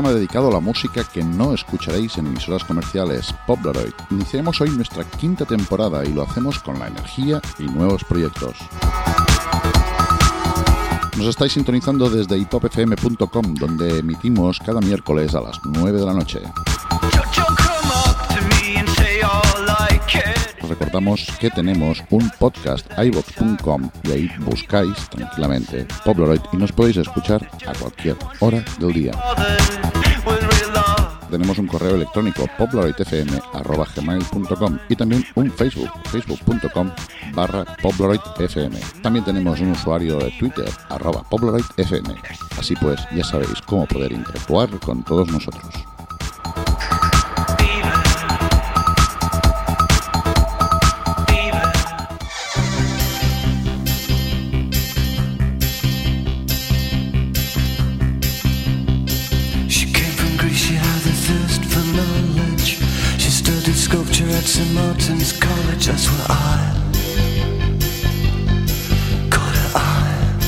Programa 0.00 0.18
dedicado 0.18 0.48
a 0.48 0.52
la 0.52 0.60
música 0.60 1.04
que 1.04 1.22
no 1.22 1.52
escucharéis 1.52 2.16
en 2.16 2.26
emisoras 2.26 2.64
comerciales, 2.64 3.34
Pobleroid. 3.46 3.92
Iniciamos 4.10 4.58
hoy 4.62 4.70
nuestra 4.70 5.04
quinta 5.04 5.44
temporada 5.44 6.02
y 6.06 6.14
lo 6.14 6.22
hacemos 6.22 6.58
con 6.60 6.78
la 6.78 6.88
energía 6.88 7.42
y 7.58 7.64
nuevos 7.64 8.02
proyectos. 8.04 8.56
Nos 11.18 11.26
estáis 11.26 11.52
sintonizando 11.52 12.08
desde 12.08 12.38
hipopfm.com, 12.38 13.54
donde 13.56 13.98
emitimos 13.98 14.58
cada 14.60 14.80
miércoles 14.80 15.34
a 15.34 15.42
las 15.42 15.60
9 15.66 15.98
de 15.98 16.06
la 16.06 16.14
noche. 16.14 16.40
Recordamos 20.70 21.26
que 21.40 21.50
tenemos 21.50 22.04
un 22.10 22.30
podcast 22.38 22.86
iVox.com 22.96 23.90
y 24.04 24.12
ahí 24.12 24.30
buscáis 24.38 25.10
tranquilamente 25.10 25.84
Pobleroid 26.04 26.42
y 26.52 26.56
nos 26.56 26.70
podéis 26.70 26.98
escuchar 26.98 27.44
a 27.66 27.72
cualquier 27.72 28.14
hora 28.38 28.64
del 28.78 28.92
día. 28.92 29.10
Tenemos 31.28 31.58
un 31.58 31.66
correo 31.66 31.96
electrónico 31.96 32.46
poblaroidfm.gmail.com 32.56 34.78
y 34.88 34.96
también 34.96 35.26
un 35.34 35.50
Facebook, 35.50 35.90
facebook.com 36.04 36.92
barra 37.34 37.64
poblaroidfm. 37.82 39.02
También 39.02 39.24
tenemos 39.24 39.58
un 39.60 39.72
usuario 39.72 40.18
de 40.18 40.30
Twitter, 40.38 40.70
arroba 40.88 41.24
poblaroidfm. 41.28 42.14
Así 42.58 42.76
pues, 42.76 43.00
ya 43.14 43.24
sabéis 43.24 43.60
cómo 43.66 43.86
poder 43.86 44.12
interactuar 44.12 44.70
con 44.78 45.02
todos 45.02 45.26
nosotros. 45.28 45.74
St. 64.52 64.74
Martin's 64.74 65.32
College, 65.38 65.86
that's 65.86 66.08
where 66.08 66.26
I 66.28 66.74
caught 69.30 69.54
her 69.54 69.70
eye. 69.76 70.38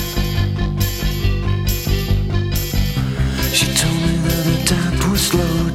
She 3.53 3.67
told 3.81 3.95
me 3.95 4.17
that 4.27 4.43
the 4.45 4.57
tap 4.67 5.09
was 5.09 5.33
loaded. 5.33 5.72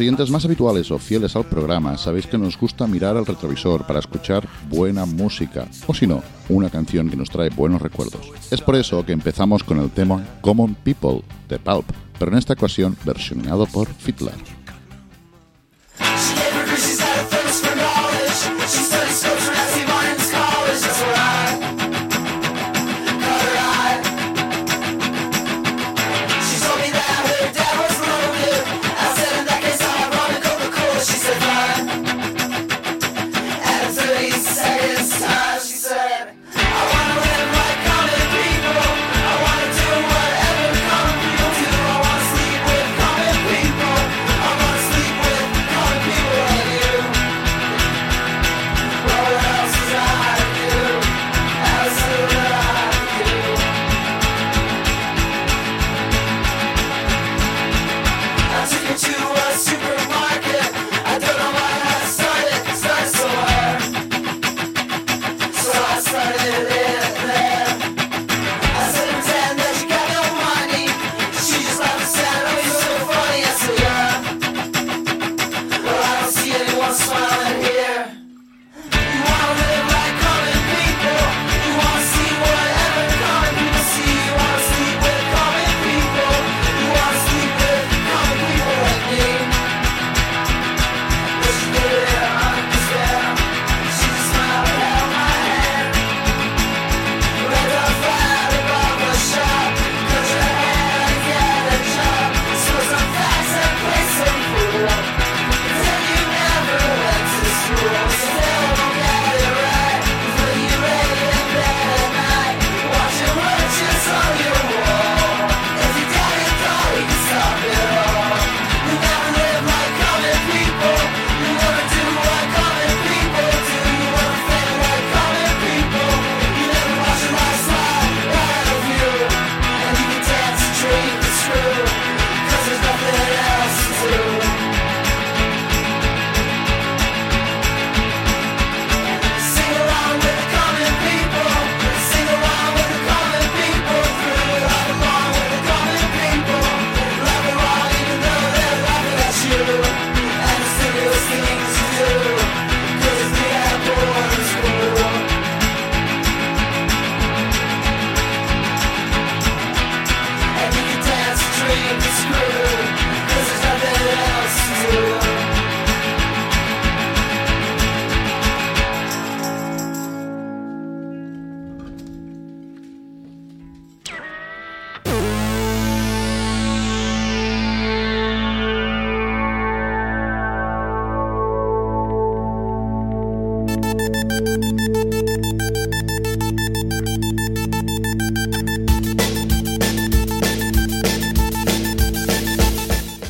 Siguientes 0.00 0.30
más 0.30 0.46
habituales 0.46 0.90
o 0.90 0.98
fieles 0.98 1.36
al 1.36 1.44
programa 1.44 1.98
sabéis 1.98 2.26
que 2.26 2.38
nos 2.38 2.58
gusta 2.58 2.86
mirar 2.86 3.18
al 3.18 3.26
retrovisor 3.26 3.86
para 3.86 3.98
escuchar 3.98 4.48
buena 4.70 5.04
música, 5.04 5.68
o 5.86 5.92
si 5.92 6.06
no, 6.06 6.22
una 6.48 6.70
canción 6.70 7.10
que 7.10 7.16
nos 7.16 7.28
trae 7.28 7.50
buenos 7.50 7.82
recuerdos. 7.82 8.32
Es 8.50 8.62
por 8.62 8.76
eso 8.76 9.04
que 9.04 9.12
empezamos 9.12 9.62
con 9.62 9.78
el 9.78 9.90
tema 9.90 10.24
Common 10.40 10.74
People 10.74 11.20
de 11.50 11.58
Pulp, 11.58 11.84
pero 12.18 12.32
en 12.32 12.38
esta 12.38 12.54
ocasión 12.54 12.96
versionado 13.04 13.66
por 13.66 13.88
Fiddler. 13.88 14.59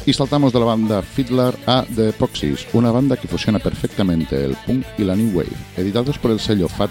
Y 0.06 0.12
saltamos 0.12 0.52
de 0.52 0.58
la 0.58 0.64
banda 0.64 1.02
Fiddler 1.02 1.54
a 1.66 1.84
The 1.94 2.08
Epoxies, 2.08 2.66
una 2.72 2.90
banda 2.90 3.16
que 3.16 3.28
fusiona 3.28 3.58
perfectamente 3.58 4.44
el 4.44 4.56
punk 4.66 4.86
y 4.98 5.04
la 5.04 5.14
new 5.14 5.36
wave. 5.36 5.50
Editados 5.76 6.18
por 6.18 6.30
el 6.30 6.40
sello 6.40 6.68
Fat 6.68 6.90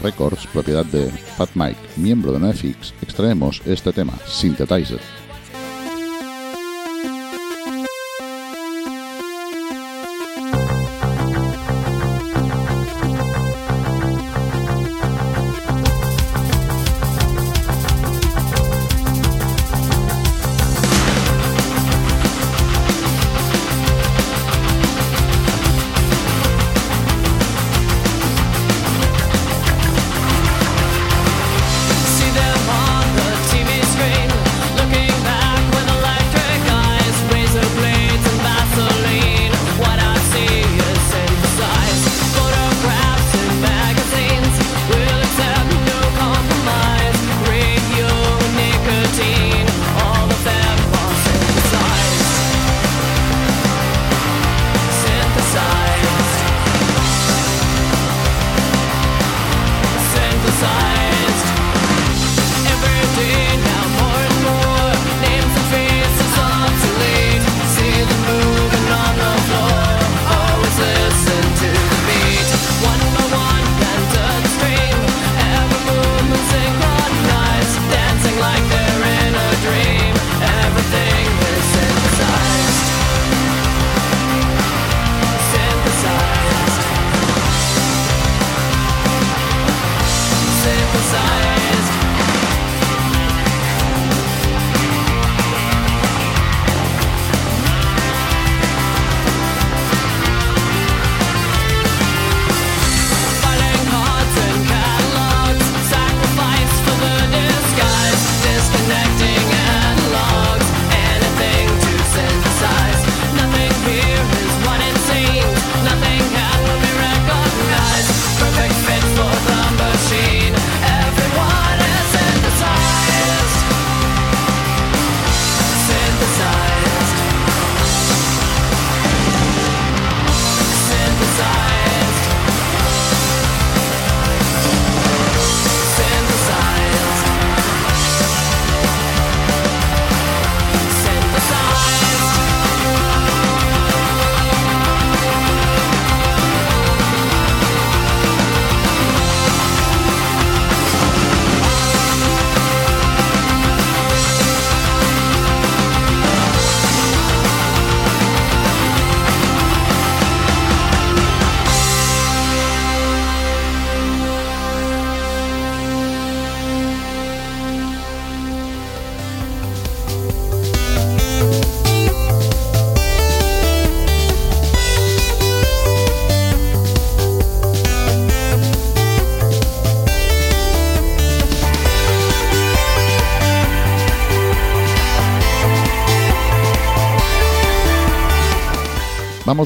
Records, 0.00 0.46
propiedad 0.46 0.84
de 0.86 1.10
Fat 1.10 1.50
Mike, 1.54 1.78
miembro 1.96 2.32
de 2.32 2.40
NoFX, 2.40 2.94
extraemos 3.02 3.60
este 3.66 3.92
tema, 3.92 4.14
Synthetizer. 4.26 5.19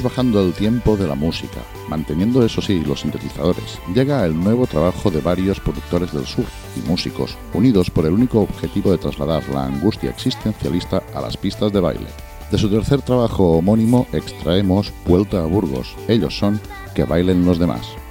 Bajando 0.02 0.42
el 0.42 0.52
tiempo 0.52 0.96
de 0.96 1.06
la 1.06 1.14
música, 1.14 1.60
manteniendo 1.88 2.44
eso 2.44 2.60
sí 2.60 2.80
los 2.80 3.00
sintetizadores. 3.00 3.78
Llega 3.94 4.24
el 4.24 4.38
nuevo 4.38 4.66
trabajo 4.66 5.10
de 5.10 5.20
varios 5.20 5.60
productores 5.60 6.12
del 6.12 6.26
sur 6.26 6.44
y 6.76 6.88
músicos, 6.88 7.36
unidos 7.52 7.90
por 7.90 8.04
el 8.04 8.12
único 8.12 8.40
objetivo 8.40 8.90
de 8.90 8.98
trasladar 8.98 9.48
la 9.48 9.64
angustia 9.64 10.10
existencialista 10.10 11.02
a 11.14 11.20
las 11.20 11.36
pistas 11.36 11.72
de 11.72 11.80
baile. 11.80 12.06
De 12.50 12.58
su 12.58 12.68
tercer 12.68 13.02
trabajo 13.02 13.52
homónimo 13.52 14.06
extraemos 14.12 14.92
Vuelta 15.06 15.42
a 15.42 15.46
Burgos. 15.46 15.94
Ellos 16.08 16.36
son 16.36 16.60
Que 16.94 17.04
bailen 17.04 17.44
los 17.44 17.58
demás. 17.58 18.03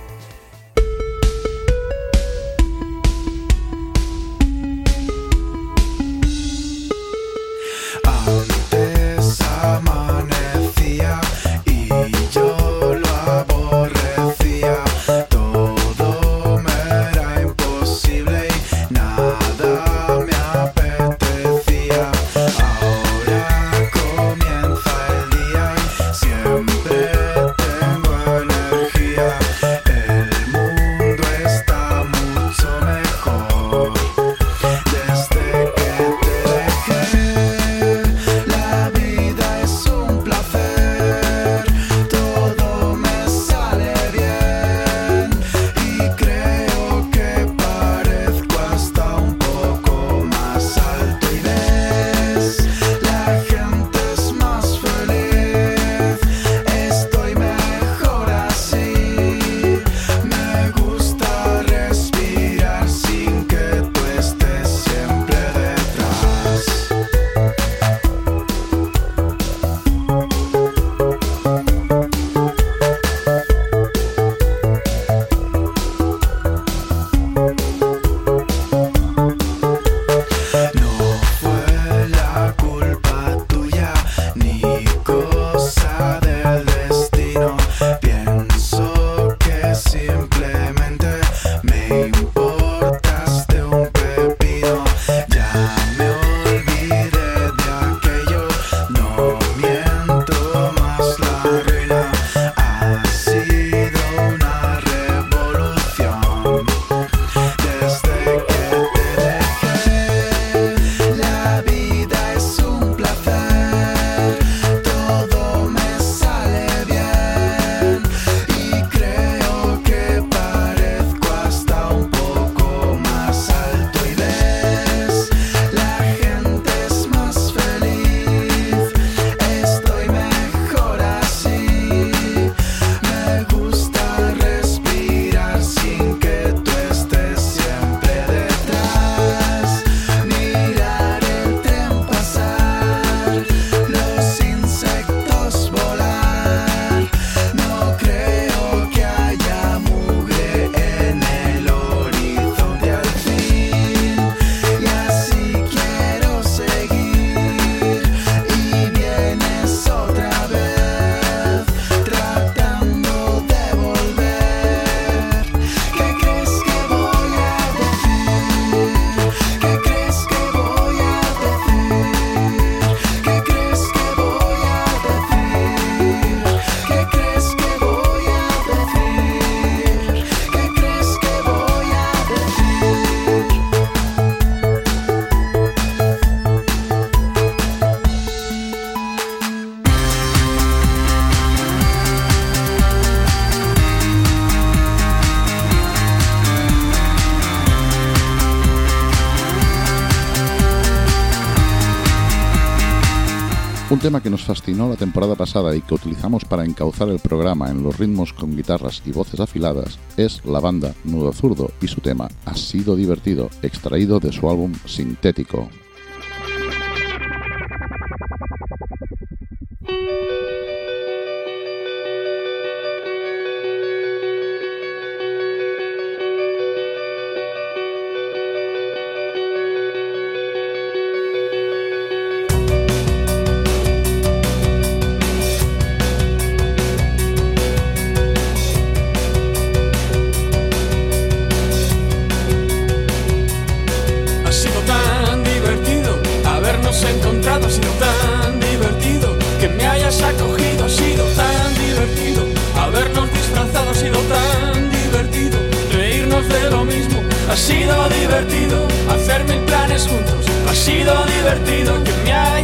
Tema 204.04 204.22
que 204.22 204.30
nos 204.30 204.44
fascinó 204.44 204.90
la 204.90 204.98
temporada 204.98 205.34
pasada 205.34 205.74
y 205.74 205.80
que 205.80 205.94
utilizamos 205.94 206.44
para 206.44 206.66
encauzar 206.66 207.08
el 207.08 207.20
programa 207.20 207.70
en 207.70 207.84
los 207.84 207.98
ritmos 207.98 208.34
con 208.34 208.54
guitarras 208.54 209.02
y 209.06 209.14
voces 209.14 209.40
afiladas 209.40 209.98
es 210.18 210.44
la 210.44 210.60
banda 210.60 210.94
Nudo 211.06 211.32
Zurdo 211.32 211.72
y 211.82 211.88
su 211.88 212.02
tema 212.02 212.28
Ha 212.44 212.54
sido 212.58 212.98
divertido, 212.98 213.50
extraído 213.62 214.20
de 214.20 214.34
su 214.34 214.50
álbum 214.50 214.74
Sintético. 214.86 215.70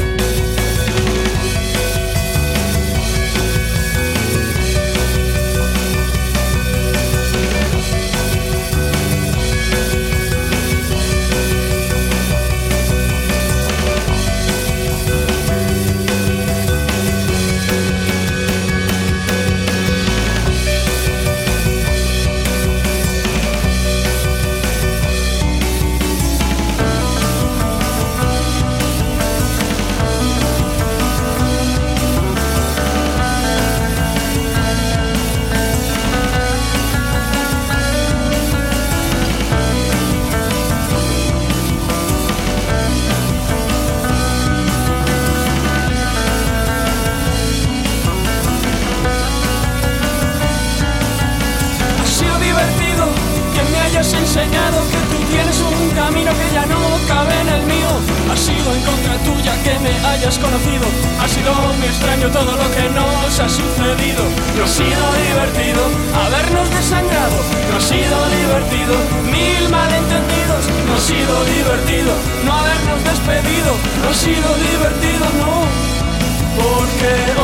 único 77.01 77.38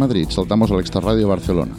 Madrid 0.00 0.26
saltamos 0.30 0.70
al 0.70 0.80
Extraradio 0.80 1.28
Barcelona. 1.28 1.74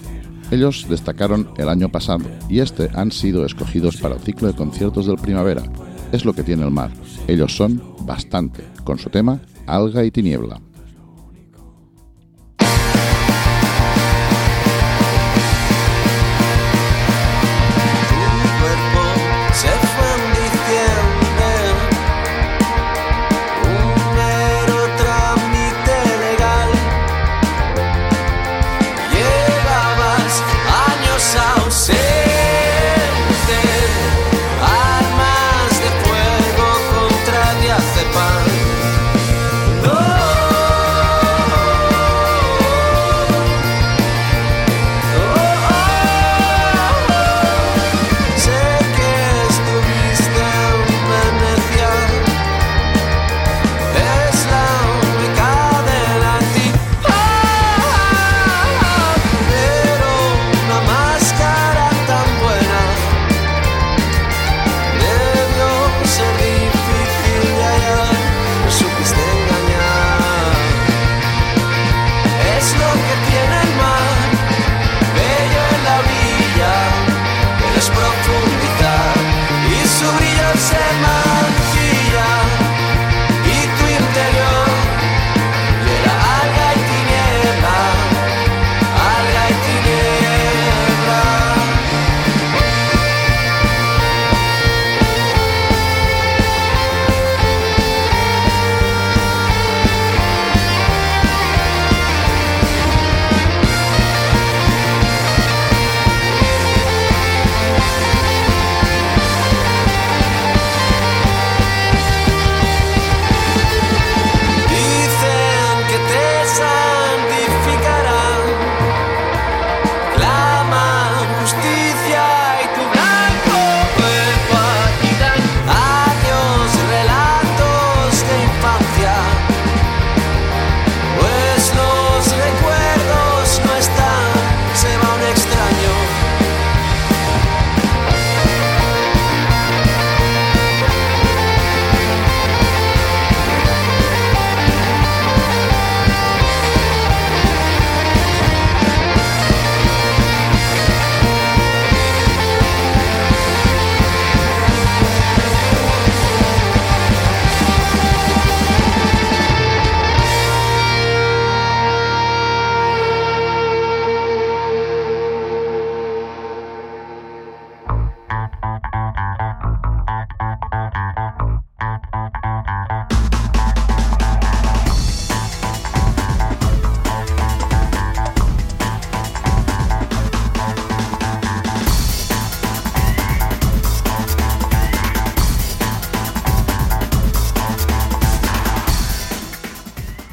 Ellos 0.51 0.85
destacaron 0.87 1.49
el 1.57 1.67
año 1.67 1.89
pasado 1.89 2.25
y 2.49 2.59
este 2.59 2.89
han 2.93 3.11
sido 3.11 3.45
escogidos 3.45 3.97
para 3.97 4.15
el 4.15 4.21
ciclo 4.21 4.47
de 4.47 4.53
conciertos 4.53 5.07
del 5.07 5.17
primavera. 5.17 5.63
Es 6.11 6.23
lo 6.23 6.33
que 6.33 6.43
tiene 6.43 6.63
el 6.63 6.71
mar. 6.71 6.91
Ellos 7.27 7.55
son 7.55 7.81
bastante, 8.05 8.63
con 8.83 8.99
su 8.99 9.09
tema 9.09 9.41
Alga 9.65 10.05
y 10.05 10.11
Tiniebla. 10.11 10.61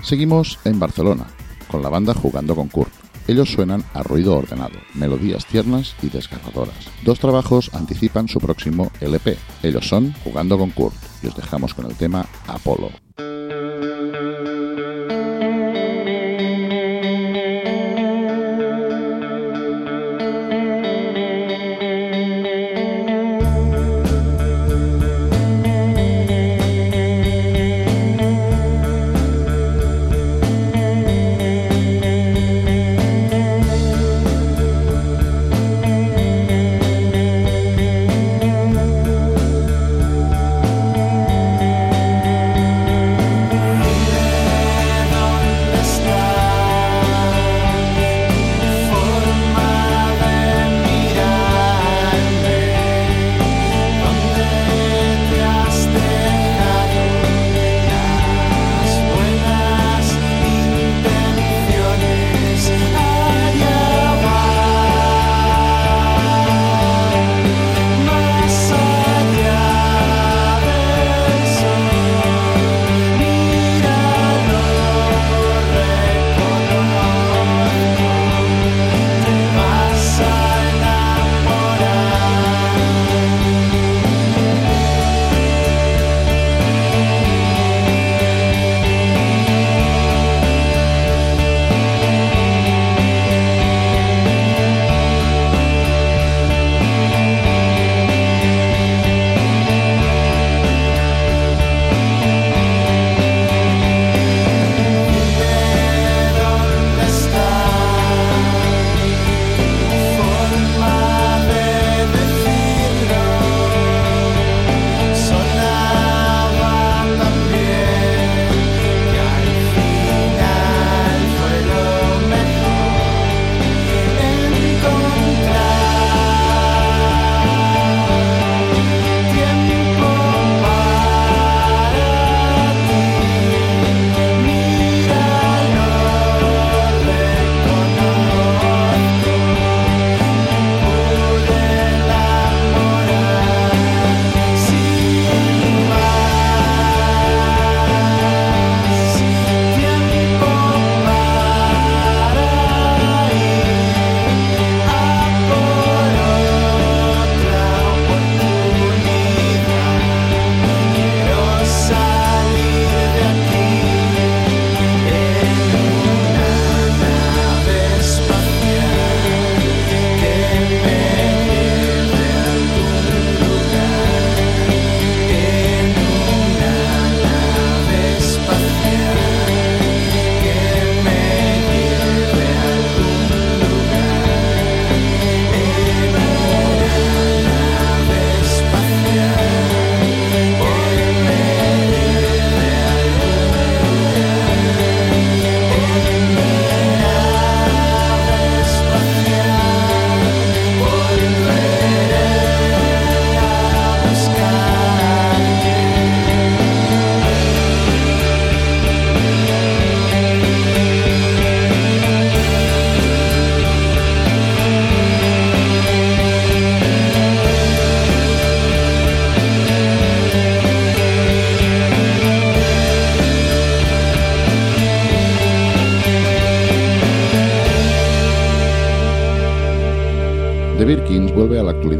Seguimos 0.08 0.58
en 0.64 0.78
Barcelona, 0.78 1.26
con 1.70 1.82
la 1.82 1.90
banda 1.90 2.14
Jugando 2.14 2.56
con 2.56 2.68
Kurt. 2.68 2.90
Ellos 3.26 3.52
suenan 3.52 3.84
a 3.92 4.02
ruido 4.02 4.38
ordenado, 4.38 4.78
melodías 4.94 5.44
tiernas 5.44 5.94
y 6.00 6.08
desgarradoras. 6.08 6.88
Dos 7.04 7.18
trabajos 7.18 7.70
anticipan 7.74 8.26
su 8.26 8.38
próximo 8.38 8.90
LP. 9.02 9.36
Ellos 9.62 9.86
son 9.86 10.14
Jugando 10.24 10.56
con 10.56 10.70
Kurt 10.70 10.96
y 11.22 11.26
os 11.26 11.36
dejamos 11.36 11.74
con 11.74 11.84
el 11.84 11.94
tema 11.94 12.26
Apolo. 12.46 12.88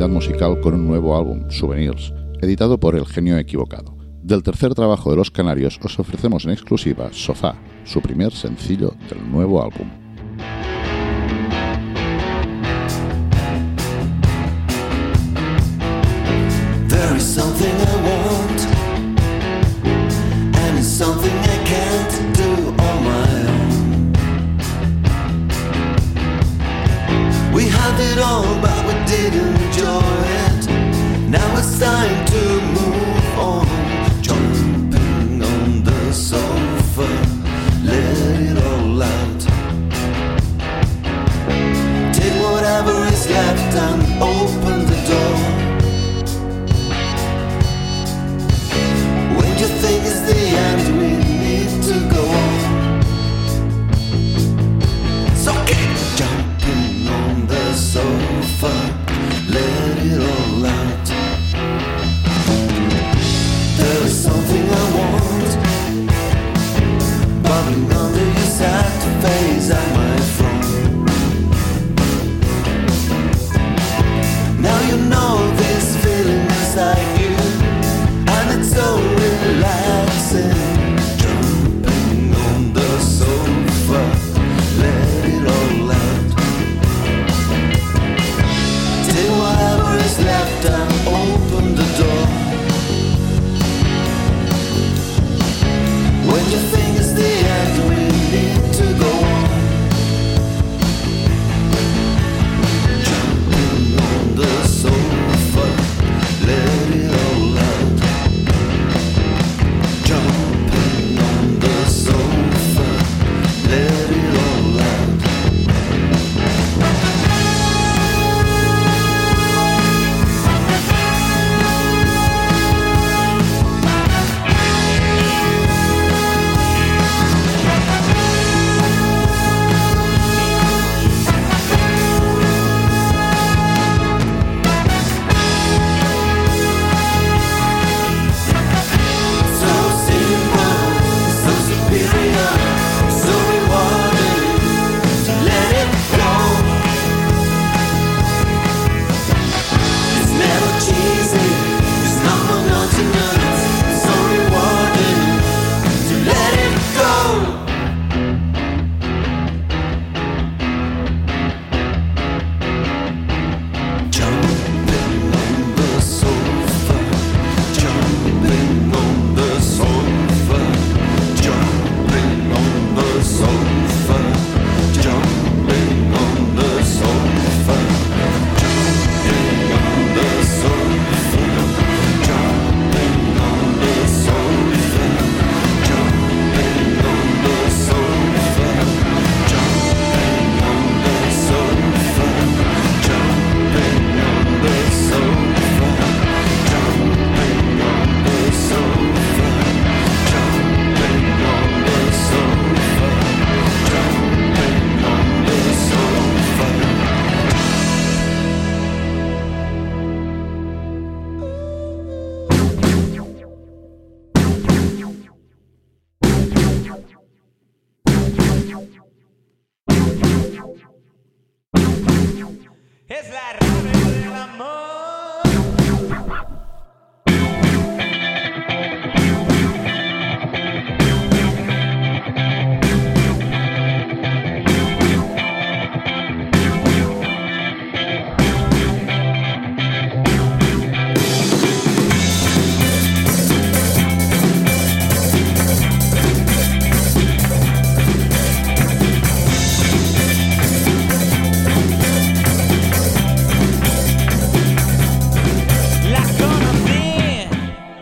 Musical 0.09 0.61
con 0.61 0.75
un 0.75 0.87
nuevo 0.87 1.16
álbum, 1.16 1.51
Souvenirs, 1.51 2.12
editado 2.40 2.79
por 2.79 2.97
El 2.97 3.07
Genio 3.07 3.38
Equivocado. 3.38 3.97
Del 4.23 4.42
tercer 4.42 4.75
trabajo 4.75 5.11
de 5.11 5.16
los 5.16 5.31
Canarios 5.31 5.79
os 5.83 5.99
ofrecemos 5.99 6.44
en 6.44 6.51
exclusiva 6.51 7.11
Sofá, 7.12 7.55
su 7.85 8.01
primer 8.01 8.33
sencillo 8.33 8.94
del 9.09 9.31
nuevo 9.31 9.62
álbum. 9.62 9.88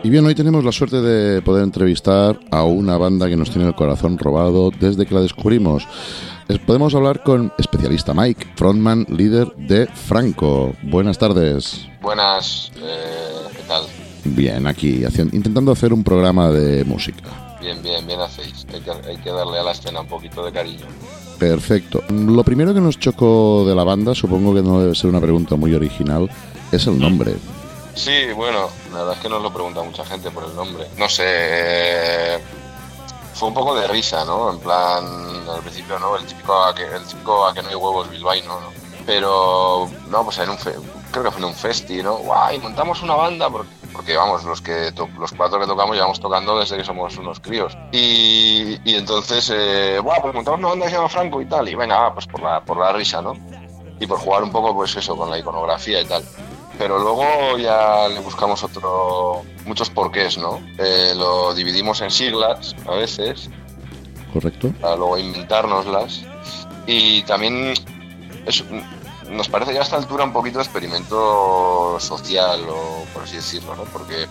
Y 0.07 0.09
bien, 0.09 0.25
hoy 0.25 0.35
tenemos 0.35 0.63
la 0.63 0.71
suerte 0.71 1.01
de 1.01 1.41
poder 1.41 1.65
entrevistar 1.65 2.39
a 2.49 2.63
una 2.63 2.97
banda 2.97 3.27
que 3.27 3.35
nos 3.35 3.49
tiene 3.51 3.67
el 3.67 3.75
corazón 3.75 4.17
robado 4.17 4.71
desde 4.79 5.05
que 5.05 5.13
la 5.13 5.19
descubrimos. 5.19 5.85
Podemos 6.65 6.95
hablar 6.95 7.23
con 7.23 7.51
especialista 7.57 8.13
Mike, 8.13 8.53
frontman, 8.55 9.05
líder 9.09 9.53
de 9.57 9.85
Franco. 9.87 10.73
Buenas 10.83 11.17
tardes. 11.17 11.89
Buenas, 12.01 12.71
eh, 12.77 13.49
¿qué 13.51 13.63
tal? 13.67 13.83
Bien, 14.23 14.65
aquí, 14.65 15.03
intentando 15.33 15.73
hacer 15.73 15.91
un 15.91 16.05
programa 16.05 16.51
de 16.51 16.85
música. 16.85 17.57
Bien, 17.59 17.83
bien, 17.83 18.07
bien 18.07 18.21
hacéis. 18.21 18.65
Hay 18.73 18.79
que, 18.79 18.91
hay 19.09 19.17
que 19.17 19.29
darle 19.29 19.59
a 19.59 19.63
la 19.63 19.71
escena 19.73 19.99
un 19.99 20.07
poquito 20.07 20.45
de 20.45 20.53
cariño. 20.53 20.85
Perfecto. 21.37 22.01
Lo 22.07 22.45
primero 22.45 22.73
que 22.73 22.79
nos 22.79 22.97
chocó 22.97 23.65
de 23.67 23.75
la 23.75 23.83
banda, 23.83 24.15
supongo 24.15 24.55
que 24.55 24.61
no 24.61 24.79
debe 24.79 24.95
ser 24.95 25.09
una 25.09 25.19
pregunta 25.19 25.57
muy 25.57 25.73
original, 25.73 26.29
es 26.71 26.87
el 26.87 26.97
nombre. 26.97 27.33
Sí, 27.97 28.31
bueno, 28.31 28.69
la 28.91 28.99
verdad 28.99 29.13
es 29.15 29.19
que 29.21 29.29
nos 29.29 29.41
lo 29.41 29.51
pregunta 29.51 29.81
mucha 29.81 30.05
gente 30.05 30.29
por 30.29 30.43
el 30.43 30.55
nombre. 30.55 30.87
No 30.97 31.09
sé, 31.09 31.23
eh, 31.25 32.39
fue 33.33 33.49
un 33.49 33.55
poco 33.55 33.75
de 33.75 33.87
risa, 33.87 34.23
¿no? 34.23 34.51
En 34.51 34.59
plan, 34.59 35.03
al 35.49 35.61
principio, 35.61 35.97
¿no? 35.97 36.15
El 36.15 36.25
típico 36.25 36.63
a 36.63 36.75
que, 36.75 36.83
el 36.83 37.03
típico 37.03 37.45
a 37.45 37.53
que 37.53 37.63
no 37.63 37.69
hay 37.69 37.75
huevos 37.75 38.09
bilbaíno, 38.09 38.59
¿no? 38.59 38.69
Pero, 39.05 39.89
no, 40.09 40.23
pues 40.23 40.37
en 40.37 40.49
un, 40.51 40.57
creo 40.57 41.23
que 41.23 41.31
fue 41.31 41.39
en 41.39 41.45
un 41.45 41.55
festi, 41.55 42.03
¿no? 42.03 42.17
¡Guay! 42.17 42.59
Montamos 42.59 43.01
una 43.01 43.15
banda 43.15 43.49
porque, 43.49 44.15
vamos, 44.15 44.43
los 44.43 44.61
que 44.61 44.93
los 45.17 45.31
cuatro 45.31 45.59
que 45.59 45.65
tocamos 45.65 45.95
llevamos 45.95 46.19
tocando 46.19 46.59
desde 46.59 46.77
que 46.77 46.83
somos 46.83 47.17
unos 47.17 47.39
críos. 47.39 47.75
Y, 47.91 48.79
y 48.85 48.95
entonces, 48.95 49.51
eh, 49.53 49.99
Pues 50.21 50.33
montamos 50.35 50.59
una 50.59 50.69
banda 50.69 50.85
que 50.85 50.91
se 50.91 50.97
llama 50.97 51.09
Franco 51.09 51.41
y 51.41 51.45
tal. 51.45 51.67
Y 51.67 51.73
venga, 51.73 52.13
pues 52.13 52.27
por 52.27 52.43
la, 52.43 52.61
por 52.61 52.77
la 52.77 52.91
risa, 52.93 53.23
¿no? 53.23 53.33
Y 53.99 54.05
por 54.05 54.19
jugar 54.19 54.43
un 54.43 54.51
poco, 54.51 54.75
pues 54.75 54.95
eso, 54.95 55.17
con 55.17 55.31
la 55.31 55.39
iconografía 55.39 56.01
y 56.01 56.05
tal. 56.05 56.23
Pero 56.77 56.99
luego 56.99 57.57
ya 57.57 58.07
le 58.07 58.19
buscamos 58.19 58.63
otro, 58.63 59.43
muchos 59.65 59.89
porqués, 59.89 60.37
¿no? 60.37 60.61
Eh, 60.77 61.13
lo 61.15 61.53
dividimos 61.53 62.01
en 62.01 62.11
siglas 62.11 62.75
a 62.87 62.91
veces. 62.91 63.49
Correcto. 64.31 64.71
Para 64.79 64.95
luego 64.95 65.17
inventárnoslas. 65.17 66.21
Y 66.85 67.23
también 67.23 67.73
es, 68.45 68.63
nos 69.29 69.49
parece 69.49 69.73
ya 69.73 69.79
a 69.79 69.83
esta 69.83 69.97
altura 69.97 70.23
un 70.23 70.33
poquito 70.33 70.59
de 70.59 70.63
experimento 70.63 71.99
social, 71.99 72.61
o 72.69 73.05
por 73.13 73.23
así 73.23 73.37
decirlo, 73.37 73.75
¿no? 73.75 73.83
Porque 73.85 74.27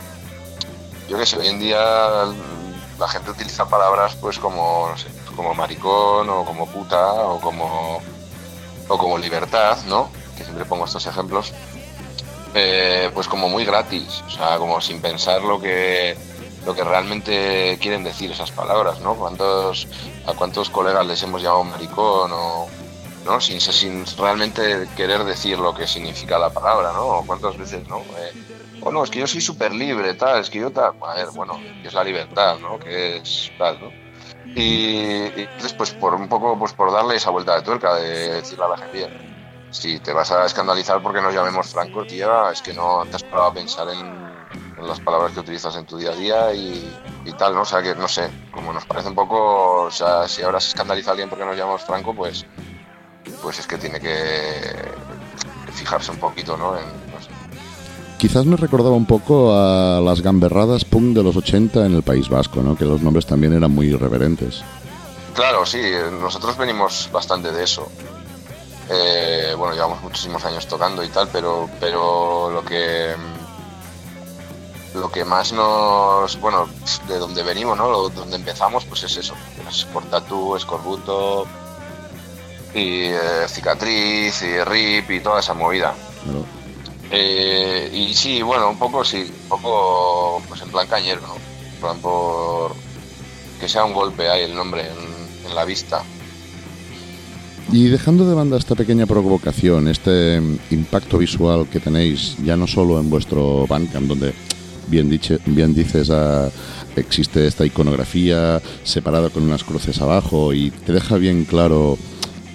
yo 1.08 1.18
que 1.18 1.26
sé, 1.26 1.38
hoy 1.38 1.48
en 1.48 1.60
día 1.60 1.78
la 2.98 3.08
gente 3.08 3.30
utiliza 3.30 3.68
palabras 3.68 4.16
pues 4.16 4.38
como, 4.38 4.88
no 4.90 4.96
sé, 4.96 5.08
como 5.36 5.54
maricón 5.54 6.28
o 6.30 6.44
como 6.44 6.66
puta 6.66 7.12
o 7.12 7.40
como, 7.40 8.00
o 8.88 8.98
como 8.98 9.18
libertad, 9.18 9.78
¿no? 9.86 10.08
Que 10.36 10.44
siempre 10.44 10.64
pongo 10.64 10.84
estos 10.84 11.06
ejemplos. 11.06 11.52
Eh, 12.58 13.10
pues 13.12 13.28
como 13.28 13.50
muy 13.50 13.66
gratis, 13.66 14.24
o 14.26 14.30
sea, 14.30 14.56
como 14.56 14.80
sin 14.80 15.02
pensar 15.02 15.42
lo 15.42 15.60
que 15.60 16.16
lo 16.64 16.74
que 16.74 16.82
realmente 16.82 17.78
quieren 17.82 18.02
decir 18.02 18.30
esas 18.30 18.50
palabras, 18.50 18.98
¿no? 19.00 19.14
¿Cuántos, 19.14 19.86
¿A 20.26 20.32
cuántos 20.32 20.70
colegas 20.70 21.06
les 21.06 21.22
hemos 21.22 21.42
llamado 21.42 21.64
maricón 21.64 22.30
o, 22.32 22.66
¿no? 23.26 23.40
Sin, 23.42 23.60
sin 23.60 24.04
realmente 24.16 24.88
querer 24.96 25.24
decir 25.24 25.58
lo 25.58 25.74
que 25.74 25.86
significa 25.86 26.38
la 26.38 26.48
palabra, 26.48 26.92
¿no? 26.92 27.22
¿Cuántas 27.26 27.58
veces, 27.58 27.86
no? 27.88 27.98
Eh, 27.98 28.32
bueno, 28.80 29.04
es 29.04 29.10
que 29.10 29.20
yo 29.20 29.26
soy 29.26 29.42
súper 29.42 29.74
libre, 29.74 30.14
tal, 30.14 30.40
es 30.40 30.48
que 30.48 30.60
yo 30.60 30.70
tal, 30.70 30.94
a 31.06 31.14
ver, 31.14 31.28
bueno, 31.34 31.60
es 31.84 31.92
la 31.92 32.02
libertad, 32.02 32.58
¿no? 32.58 32.78
Que 32.78 33.18
es 33.18 33.52
tal, 33.58 33.78
¿no? 33.80 33.92
Y, 34.54 35.26
entonces, 35.36 35.74
pues 35.74 35.90
por 35.90 36.14
un 36.14 36.28
poco, 36.28 36.58
pues 36.58 36.72
por 36.72 36.90
darle 36.90 37.16
esa 37.16 37.30
vuelta 37.30 37.56
de 37.56 37.62
tuerca, 37.62 37.94
de 37.96 38.34
decirle 38.34 38.64
a 38.64 38.68
la 38.68 38.78
gente, 38.78 39.08
si 39.70 39.98
te 40.00 40.12
vas 40.12 40.30
a 40.30 40.46
escandalizar 40.46 41.02
porque 41.02 41.20
nos 41.20 41.34
llamemos 41.34 41.68
Franco, 41.68 42.04
tía, 42.06 42.50
es 42.52 42.62
que 42.62 42.72
no 42.72 43.04
te 43.08 43.16
has 43.16 43.22
parado 43.22 43.48
a 43.48 43.54
pensar 43.54 43.88
en, 43.88 44.26
las 44.86 45.00
palabras 45.00 45.32
que 45.32 45.40
utilizas 45.40 45.74
en 45.76 45.86
tu 45.86 45.96
día 45.96 46.10
a 46.10 46.14
día 46.14 46.54
y, 46.54 46.94
y, 47.24 47.32
tal, 47.32 47.54
¿no? 47.54 47.62
O 47.62 47.64
sea, 47.64 47.82
que 47.82 47.94
no 47.94 48.06
sé, 48.08 48.30
como 48.52 48.72
nos 48.72 48.84
parece 48.84 49.08
un 49.08 49.14
poco, 49.14 49.84
o 49.84 49.90
sea, 49.90 50.28
si 50.28 50.42
ahora 50.42 50.60
se 50.60 50.68
escandaliza 50.68 51.10
a 51.10 51.12
alguien 51.12 51.30
porque 51.30 51.46
nos 51.46 51.56
llamamos 51.56 51.82
Franco, 51.82 52.14
pues 52.14 52.46
pues 53.42 53.58
es 53.58 53.66
que 53.66 53.78
tiene 53.78 54.00
que 54.00 54.12
fijarse 55.72 56.10
un 56.10 56.18
poquito, 56.18 56.56
¿no? 56.56 56.74
Quizás 58.18 58.46
me 58.46 58.56
recordaba 58.56 58.96
un 58.96 59.06
poco 59.06 59.52
a 59.54 60.00
las 60.00 60.22
gamberradas 60.22 60.84
punk 60.84 61.14
de 61.14 61.22
los 61.22 61.36
80 61.36 61.84
en 61.86 61.94
el 61.94 62.02
País 62.02 62.28
Vasco, 62.28 62.62
¿no? 62.62 62.76
Que 62.76 62.84
los 62.84 63.02
nombres 63.02 63.26
también 63.26 63.52
eran 63.52 63.70
muy 63.70 63.88
irreverentes. 63.88 64.62
Claro, 65.34 65.66
sí, 65.66 65.82
nosotros 66.20 66.56
venimos 66.56 67.10
bastante 67.12 67.52
de 67.52 67.62
eso. 67.62 67.90
Eh, 68.88 69.54
bueno, 69.56 69.74
llevamos 69.74 70.02
muchísimos 70.02 70.44
años 70.44 70.66
tocando 70.66 71.02
y 71.02 71.08
tal, 71.08 71.28
pero, 71.32 71.68
pero 71.80 72.50
lo 72.50 72.64
que 72.64 73.14
lo 74.94 75.10
que 75.10 75.24
más 75.24 75.52
nos, 75.52 76.40
bueno, 76.40 76.68
de 77.06 77.18
donde 77.18 77.42
venimos, 77.42 77.76
¿no? 77.76 78.08
Donde 78.08 78.36
empezamos, 78.36 78.84
pues 78.86 79.02
es 79.02 79.16
eso, 79.18 79.34
es 79.68 79.84
Portatú, 79.84 80.56
Escorbuto, 80.56 81.46
y 82.76 83.04
eh, 83.04 83.48
cicatriz 83.48 84.42
y 84.42 84.62
rip 84.64 85.10
y 85.10 85.20
toda 85.20 85.40
esa 85.40 85.54
movida. 85.54 85.94
Eh, 87.10 87.90
y 87.92 88.14
sí, 88.14 88.42
bueno, 88.42 88.68
un 88.68 88.78
poco 88.78 89.04
sí, 89.04 89.32
un 89.42 89.48
poco 89.48 90.42
pues 90.48 90.60
en 90.62 90.70
plan 90.70 90.86
cañero, 90.86 91.20
¿no? 91.22 91.36
En 91.36 91.80
plan 91.80 91.98
por 92.00 92.74
que 93.60 93.68
sea 93.68 93.84
un 93.84 93.94
golpe 93.94 94.28
ahí 94.28 94.42
el 94.42 94.54
nombre 94.54 94.86
en, 94.86 95.54
la 95.54 95.64
vista. 95.64 96.02
Y 97.72 97.88
dejando 97.88 98.28
de 98.28 98.34
banda 98.34 98.56
esta 98.56 98.74
pequeña 98.74 99.06
provocación, 99.06 99.88
este 99.88 100.40
impacto 100.70 101.18
visual 101.18 101.66
que 101.68 101.80
tenéis 101.80 102.36
ya 102.44 102.56
no 102.56 102.66
solo 102.66 103.00
en 103.00 103.10
vuestro 103.10 103.66
Bandcamp, 103.66 104.06
donde 104.06 104.32
bien, 104.88 105.10
dice, 105.10 105.38
bien 105.46 105.74
dices 105.74 106.10
ah, 106.10 106.48
existe 106.94 107.46
esta 107.46 107.66
iconografía 107.66 108.62
separada 108.84 109.30
con 109.30 109.42
unas 109.42 109.64
cruces 109.64 110.00
abajo 110.00 110.54
y 110.54 110.70
te 110.70 110.92
deja 110.92 111.16
bien 111.16 111.44
claro 111.44 111.98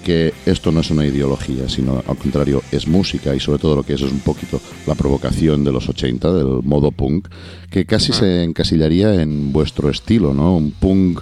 que 0.02 0.34
esto 0.46 0.72
no 0.72 0.80
es 0.80 0.90
una 0.90 1.06
ideología, 1.06 1.68
sino 1.68 2.02
al 2.06 2.16
contrario, 2.16 2.62
es 2.72 2.88
música 2.88 3.34
y 3.34 3.40
sobre 3.40 3.58
todo 3.58 3.76
lo 3.76 3.82
que 3.84 3.94
es 3.94 4.02
es 4.02 4.10
un 4.10 4.20
poquito 4.20 4.60
la 4.86 4.94
provocación 4.94 5.62
de 5.62 5.72
los 5.72 5.88
80, 5.88 6.32
del 6.32 6.62
modo 6.64 6.90
punk, 6.90 7.28
que 7.70 7.84
casi 7.84 8.12
se 8.12 8.42
encasillaría 8.42 9.22
en 9.22 9.52
vuestro 9.52 9.90
estilo, 9.90 10.34
¿no? 10.34 10.56
Un 10.56 10.72
punk 10.72 11.20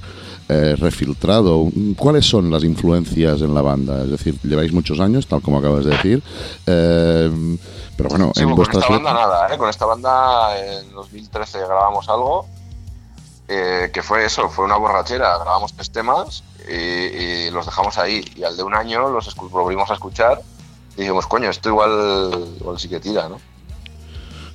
eh, 0.51 0.75
refiltrado. 0.77 1.69
¿Cuáles 1.97 2.27
son 2.27 2.51
las 2.51 2.65
influencias 2.65 3.41
en 3.41 3.55
la 3.55 3.63
banda? 3.63 4.03
Es 4.03 4.11
decir, 4.11 4.37
lleváis 4.43 4.73
muchos 4.73 4.99
años, 4.99 5.27
tal 5.29 5.41
como 5.43 5.59
acabas 5.59 5.85
de 5.85 5.93
decir, 5.93 6.23
eh, 6.67 7.59
pero 7.97 8.09
bueno, 8.09 8.33
en 8.35 8.51
Con 8.51 8.63
esta 8.63 8.89
banda 8.89 9.13
nada, 9.13 9.55
¿eh? 9.55 9.59
Con 9.59 9.69
esta 9.69 9.87
banda 9.87 10.59
en 10.59 10.93
2013 10.93 11.59
grabamos 11.61 12.09
algo. 12.09 12.47
que 13.47 14.03
fue 14.03 14.25
eso, 14.25 14.49
fue 14.49 14.65
una 14.65 14.77
borrachera, 14.77 15.39
grabamos 15.39 15.73
tres 15.73 15.91
temas 15.91 16.43
y, 16.69 17.51
los 17.51 17.67
dejamos 17.67 17.97
ahí. 17.99 18.25
Y 18.35 18.43
al 18.43 18.57
de 18.57 18.65
un 18.65 18.75
año 18.75 19.09
los 19.09 19.33
volvimos 19.37 19.89
a 19.91 19.95
escuchar 19.95 20.41
y 20.97 21.03
dijimos, 21.03 21.27
coño, 21.27 21.49
esto 21.49 21.69
igual, 21.69 22.57
igual 22.59 22.79
sí 22.79 22.89
que 22.89 22.99
tira, 22.99 23.29
¿no? 23.29 23.39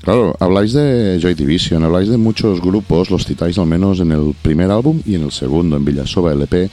Claro, 0.05 0.35
habláis 0.39 0.71
de 0.71 1.17
Joy 1.19 1.33
Division, 1.33 1.83
habláis 1.83 2.09
de 2.09 2.17
muchos 2.17 2.61
grupos, 2.61 3.09
los 3.09 3.25
citáis 3.25 3.57
al 3.57 3.65
menos 3.65 3.99
en 3.99 4.11
el 4.11 4.35
primer 4.39 4.69
álbum 4.69 5.01
y 5.03 5.15
en 5.15 5.23
el 5.23 5.31
segundo, 5.31 5.77
en 5.77 5.83
Villasoba 5.83 6.31
LP. 6.31 6.69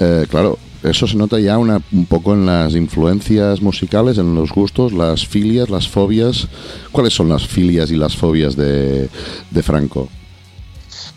Eh, 0.00 0.26
claro, 0.28 0.58
eso 0.82 1.06
se 1.06 1.16
nota 1.16 1.40
ya 1.40 1.56
una, 1.56 1.80
un 1.92 2.04
poco 2.04 2.34
en 2.34 2.44
las 2.44 2.74
influencias 2.74 3.62
musicales, 3.62 4.18
en 4.18 4.34
los 4.34 4.52
gustos, 4.52 4.92
las 4.92 5.26
filias, 5.26 5.70
las 5.70 5.88
fobias. 5.88 6.46
¿Cuáles 6.92 7.14
son 7.14 7.30
las 7.30 7.46
filias 7.46 7.90
y 7.90 7.96
las 7.96 8.14
fobias 8.18 8.54
de, 8.54 9.08
de 9.50 9.62
Franco? 9.62 10.10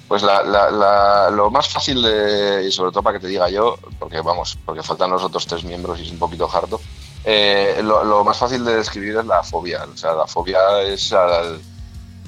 Pues 0.08 0.24
la, 0.24 1.30
lo 1.32 1.52
más 1.52 1.68
fácil 1.68 2.02
de, 2.02 2.66
y 2.66 2.72
sobre 2.72 2.92
todo 2.92 3.04
para 3.04 3.20
que 3.20 3.26
te 3.26 3.28
diga 3.28 3.50
yo, 3.50 3.78
porque 4.00 4.22
vamos, 4.22 4.58
porque 4.66 4.84
faltan 4.84 5.12
los 5.12 5.22
otros 5.22 5.46
tres 5.46 5.66
miembros 5.66 6.00
y 6.00 6.04
es 6.04 6.12
un 6.12 6.18
poquito 6.18 6.50
harto, 6.50 6.80
eh, 7.24 7.82
lo, 7.84 8.24
más 8.24 8.38
fácil 8.38 8.64
de 8.64 8.76
describir 8.76 9.18
es 9.18 9.26
la 9.26 9.44
fobia. 9.44 9.86
O 9.92 9.98
sea, 9.98 10.14
la 10.14 10.28
fobia 10.28 10.82
es 10.84 11.12
al, 11.14 11.60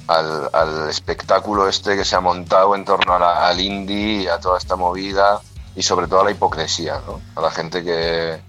al, 0.08 0.88
espectáculo 0.88 1.68
este 1.68 1.96
que 1.96 2.04
se 2.04 2.16
ha 2.16 2.20
montado 2.20 2.74
en 2.74 2.84
torno 2.84 3.14
al 3.14 3.60
indie 3.60 4.22
y 4.22 4.26
a 4.26 4.38
toda 4.38 4.58
esta 4.58 4.76
movida 4.76 5.40
y 5.76 5.82
sobre 5.82 6.08
todo 6.08 6.20
a 6.20 6.24
la 6.24 6.30
hipocresía, 6.32 7.00
¿no? 7.06 7.20
A 7.36 7.40
la 7.40 7.50
gente 7.50 7.82
que, 7.84 8.40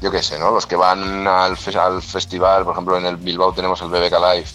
yo 0.00 0.10
qué 0.10 0.22
sé, 0.22 0.38
¿no? 0.38 0.50
Los 0.50 0.66
que 0.66 0.76
van 0.76 1.26
al, 1.26 1.56
al 1.56 2.02
festival, 2.02 2.64
por 2.64 2.72
ejemplo 2.72 2.98
en 2.98 3.06
el 3.06 3.16
Bilbao 3.16 3.52
tenemos 3.52 3.80
el 3.80 3.88
BBK 3.88 4.18
Live 4.34 4.48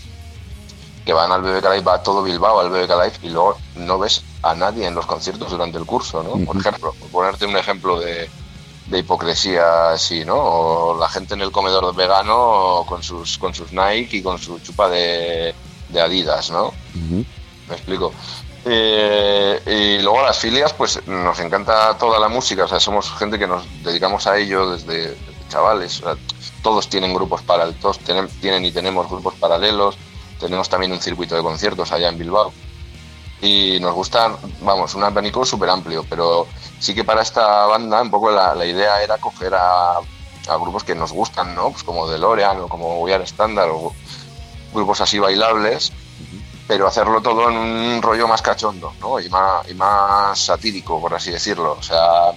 que 1.05 1.13
van 1.13 1.31
al 1.31 1.41
BBK 1.41 1.63
Live, 1.63 1.81
va 1.81 2.03
todo 2.03 2.21
Bilbao 2.21 2.59
al 2.59 2.69
BBK 2.69 2.89
Live 2.89 3.13
y 3.23 3.29
luego 3.29 3.57
no 3.75 3.97
ves 3.97 4.23
a 4.43 4.53
nadie 4.53 4.85
en 4.85 4.93
los 4.93 5.05
conciertos 5.05 5.49
durante 5.49 5.77
el 5.77 5.85
curso, 5.85 6.21
¿no? 6.21 6.45
Por 6.45 6.57
ejemplo, 6.57 6.93
ponerte 7.11 7.45
un 7.45 7.57
ejemplo 7.57 7.99
de, 7.99 8.29
hipocresía 8.91 9.91
así, 9.91 10.25
¿no? 10.25 10.35
O 10.35 10.99
la 10.99 11.09
gente 11.09 11.33
en 11.33 11.41
el 11.41 11.51
comedor 11.51 11.95
vegano 11.95 12.83
con 12.87 13.03
sus, 13.03 13.37
con 13.37 13.53
sus 13.53 13.71
Nike 13.71 14.17
y 14.17 14.21
con 14.21 14.37
su 14.37 14.59
chupa 14.59 14.89
de, 14.89 15.53
Adidas, 15.93 16.51
¿no? 16.51 16.73
Me 17.67 17.75
explico. 17.75 18.13
Eh, 18.63 19.59
y 19.65 20.03
luego 20.03 20.21
las 20.21 20.37
filias, 20.39 20.73
pues 20.73 21.05
nos 21.07 21.39
encanta 21.39 21.97
toda 21.97 22.19
la 22.19 22.29
música, 22.29 22.65
o 22.65 22.67
sea, 22.67 22.79
somos 22.79 23.11
gente 23.11 23.39
que 23.39 23.47
nos 23.47 23.63
dedicamos 23.83 24.27
a 24.27 24.37
ello 24.37 24.69
desde, 24.69 25.17
chavales, 25.49 26.01
todos 26.61 26.87
tienen 26.87 27.13
grupos 27.13 27.41
paralelos, 27.41 27.79
todos 27.79 27.99
tienen 27.99 28.65
y 28.65 28.71
tenemos 28.71 29.09
grupos 29.09 29.33
paralelos, 29.35 29.97
tenemos 30.39 30.69
también 30.69 30.91
un 30.91 31.01
circuito 31.01 31.35
de 31.35 31.41
conciertos 31.41 31.91
allá 31.91 32.09
en 32.09 32.17
Bilbao. 32.17 32.53
Y 33.41 33.79
nos 33.79 33.95
gusta, 33.95 34.35
vamos, 34.61 34.93
un 34.93 35.03
abanico 35.03 35.43
súper 35.43 35.69
amplio, 35.69 36.05
pero 36.07 36.47
sí 36.79 36.93
que 36.93 37.03
para 37.03 37.23
esta 37.23 37.65
banda 37.65 38.01
un 38.01 38.11
poco 38.11 38.29
la, 38.29 38.65
idea 38.65 39.01
era 39.01 39.17
coger 39.17 39.53
a, 39.55 39.99
grupos 40.59 40.83
que 40.83 40.93
nos 40.93 41.11
gustan, 41.11 41.55
¿no? 41.55 41.71
Pues 41.71 41.83
como 41.83 42.07
DeLorean 42.07 42.61
o 42.61 42.67
como 42.67 42.99
We 42.99 43.13
Are 43.13 43.23
Standard 43.23 43.69
o 43.71 43.93
grupos 44.73 45.01
así 45.01 45.17
bailables, 45.17 45.91
pero 46.67 46.87
hacerlo 46.87 47.21
todo 47.21 47.49
en 47.49 47.57
un 47.57 48.01
rollo 48.01 48.27
más 48.27 48.41
cachondo, 48.41 48.93
¿no? 48.99 49.19
Y 49.19 49.29
más, 49.29 49.69
y 49.69 49.73
más 49.73 50.37
satírico, 50.37 51.01
por 51.01 51.13
así 51.13 51.31
decirlo. 51.31 51.73
O 51.73 51.81
sea, 51.81 52.33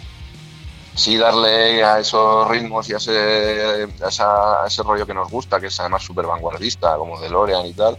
sí 0.95 1.17
darle 1.17 1.85
a 1.85 1.99
esos 1.99 2.49
ritmos 2.49 2.89
y 2.89 2.95
a 2.95 2.97
ese, 2.99 3.89
a, 4.03 4.65
ese 4.67 4.83
rollo 4.83 5.07
que 5.07 5.15
nos 5.15 5.31
gusta, 5.31 5.61
que 5.61 5.67
es 5.67 5.81
además 5.81 6.03
súper 6.03 6.27
vanguardista, 6.27 6.97
como 6.97 7.21
DeLorean 7.21 7.67
y 7.67 7.75
tal, 7.75 7.99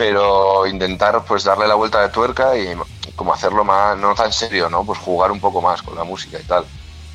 pero 0.00 0.66
intentar 0.66 1.22
pues 1.26 1.44
darle 1.44 1.68
la 1.68 1.74
vuelta 1.74 2.00
de 2.00 2.08
tuerca 2.08 2.56
y 2.56 2.74
como 3.14 3.34
hacerlo 3.34 3.64
más, 3.64 3.98
no 3.98 4.14
tan 4.14 4.32
serio, 4.32 4.70
¿no? 4.70 4.82
Pues 4.82 4.98
jugar 4.98 5.30
un 5.30 5.38
poco 5.38 5.60
más 5.60 5.82
con 5.82 5.94
la 5.94 6.04
música 6.04 6.38
y 6.40 6.44
tal. 6.44 6.64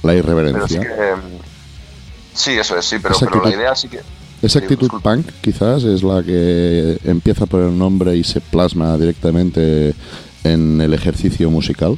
La 0.03 0.13
irreverencia. 0.13 0.79
Sí, 0.79 0.87
sí, 2.31 2.51
eso 2.59 2.77
es, 2.77 2.85
sí, 2.85 2.97
pero, 3.01 3.15
pero 3.19 3.43
la 3.43 3.49
idea 3.49 3.75
sí 3.75 3.87
que... 3.87 4.01
Esa 4.39 4.59
actitud 4.59 5.01
punk 5.01 5.25
quizás 5.41 5.83
es 5.83 6.03
la 6.03 6.21
que 6.21 6.99
empieza 7.05 7.47
por 7.47 7.61
el 7.61 7.75
nombre 7.75 8.15
y 8.15 8.23
se 8.23 8.39
plasma 8.39 8.95
directamente 8.99 9.95
en 10.43 10.79
el 10.79 10.93
ejercicio 10.93 11.49
musical. 11.49 11.97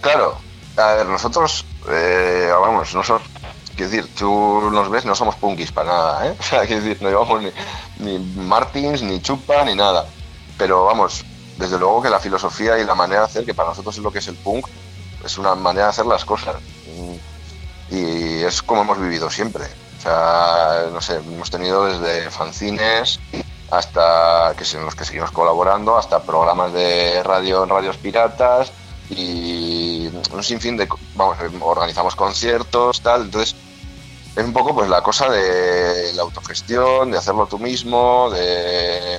Claro, 0.00 0.38
a 0.76 0.94
ver, 0.94 1.06
nosotros, 1.06 1.64
eh, 1.90 2.50
vamos, 2.52 2.94
nosotros, 2.94 3.28
quiero 3.76 3.90
decir, 3.90 4.14
tú 4.14 4.70
nos 4.72 4.90
ves, 4.90 5.04
no 5.04 5.14
somos 5.14 5.36
punkis 5.36 5.70
para 5.70 5.92
nada, 5.92 6.26
¿eh? 6.28 6.36
O 6.40 6.42
sea, 6.42 6.66
quiero 6.66 6.82
decir, 6.82 7.02
no 7.02 7.08
llevamos 7.08 7.42
ni, 7.98 8.18
Martins, 8.18 9.02
ni 9.02 9.20
chupa, 9.20 9.64
ni 9.64 9.74
nada. 9.74 10.06
Pero 10.58 10.84
vamos, 10.86 11.24
desde 11.58 11.78
luego 11.78 12.02
que 12.02 12.10
la 12.10 12.18
filosofía 12.18 12.78
y 12.78 12.84
la 12.84 12.94
manera 12.94 13.20
de 13.20 13.26
hacer, 13.26 13.44
que 13.44 13.54
para 13.54 13.68
nosotros 13.68 13.96
es 13.96 14.02
lo 14.02 14.10
que 14.10 14.18
es 14.18 14.28
el 14.28 14.36
punk, 14.36 14.66
es 15.24 15.38
una 15.38 15.54
manera 15.54 15.84
de 15.86 15.90
hacer 15.90 16.06
las 16.06 16.24
cosas. 16.24 16.56
Y 17.90 18.42
es 18.42 18.62
como 18.62 18.82
hemos 18.82 18.98
vivido 18.98 19.30
siempre. 19.30 19.64
O 19.98 20.02
sea, 20.02 20.86
no 20.92 21.00
sé, 21.00 21.16
hemos 21.16 21.50
tenido 21.50 21.86
desde 21.86 22.30
fanzines 22.30 23.20
hasta 23.70 24.54
que 24.56 24.64
en 24.76 24.84
los 24.84 24.94
que 24.94 25.04
seguimos 25.04 25.30
colaborando, 25.30 25.96
hasta 25.96 26.22
programas 26.22 26.72
de 26.72 27.22
radio 27.22 27.64
en 27.64 27.70
radios 27.70 27.96
piratas 27.96 28.72
y 29.10 30.08
un 30.32 30.42
sinfín 30.42 30.76
de, 30.76 30.88
vamos, 31.14 31.36
organizamos 31.60 32.14
conciertos, 32.14 33.00
tal, 33.00 33.22
entonces 33.22 33.56
es 34.36 34.44
un 34.44 34.52
poco 34.52 34.74
pues 34.74 34.88
la 34.88 35.02
cosa 35.02 35.28
de 35.30 36.12
la 36.14 36.22
autogestión, 36.22 37.10
de 37.10 37.18
hacerlo 37.18 37.46
tú 37.46 37.58
mismo, 37.58 38.30
de 38.30 39.18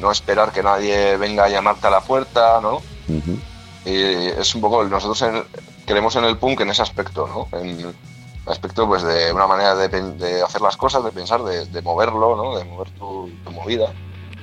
no 0.00 0.10
esperar 0.10 0.52
que 0.52 0.62
nadie 0.62 1.16
venga 1.16 1.44
a 1.44 1.48
llamarte 1.48 1.86
a 1.86 1.90
la 1.90 2.00
puerta, 2.02 2.60
¿no? 2.60 2.80
Y 3.84 4.26
es 4.28 4.54
un 4.54 4.60
poco, 4.60 4.84
nosotros 4.84 5.20
en- 5.22 5.44
creemos 5.86 6.14
en 6.16 6.24
el 6.24 6.36
punk 6.38 6.60
en 6.60 6.70
ese 6.70 6.82
aspecto, 6.82 7.26
¿no? 7.26 7.58
En 7.58 7.68
el 7.80 7.94
aspecto 8.46 8.86
pues 8.86 9.02
de 9.02 9.32
una 9.32 9.46
manera 9.46 9.74
de, 9.74 9.88
de 9.88 10.42
hacer 10.42 10.60
las 10.60 10.76
cosas, 10.76 11.02
de 11.04 11.10
pensar, 11.12 11.42
de, 11.42 11.64
de 11.66 11.82
moverlo, 11.82 12.36
¿no? 12.36 12.56
De 12.58 12.64
mover 12.64 12.90
tu, 12.90 13.30
tu 13.44 13.50
movida. 13.50 13.92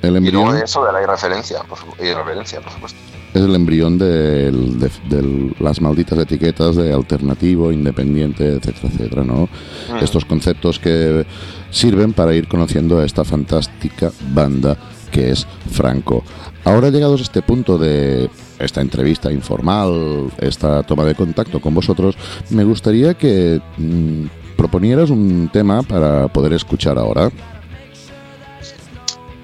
El 0.02 0.16
Y 0.26 0.30
luego 0.30 0.52
de 0.52 0.64
eso 0.64 0.84
de 0.84 0.92
la 0.92 1.02
irreferencia, 1.02 1.62
por 1.64 1.78
irreverencia, 2.04 2.60
por 2.60 2.72
supuesto. 2.72 2.98
Es 3.32 3.42
el 3.42 3.54
embrión 3.54 3.98
de, 3.98 4.50
de 4.50 5.54
las 5.60 5.80
malditas 5.80 6.18
etiquetas 6.18 6.76
de 6.76 6.92
alternativo, 6.92 7.70
independiente, 7.70 8.56
etcétera, 8.56 8.88
etcétera, 8.92 9.24
¿no? 9.24 9.48
Mm. 9.92 10.02
Estos 10.02 10.24
conceptos 10.24 10.78
que 10.78 11.24
sirven 11.70 12.12
para 12.12 12.34
ir 12.34 12.48
conociendo 12.48 12.98
a 12.98 13.04
esta 13.04 13.24
fantástica 13.24 14.10
banda 14.32 14.76
que 15.10 15.30
es 15.30 15.46
Franco. 15.70 16.24
Ahora 16.64 16.90
llegados 16.90 17.20
a 17.20 17.24
este 17.24 17.42
punto 17.42 17.78
de 17.78 18.30
esta 18.58 18.80
entrevista 18.80 19.32
informal, 19.32 20.30
esta 20.38 20.82
toma 20.82 21.04
de 21.04 21.14
contacto 21.14 21.60
con 21.60 21.74
vosotros, 21.74 22.16
me 22.50 22.64
gustaría 22.64 23.14
que 23.14 23.60
mm, 23.76 24.56
proponieras 24.56 25.10
un 25.10 25.48
tema 25.52 25.82
para 25.82 26.28
poder 26.28 26.52
escuchar 26.52 26.98
ahora. 26.98 27.30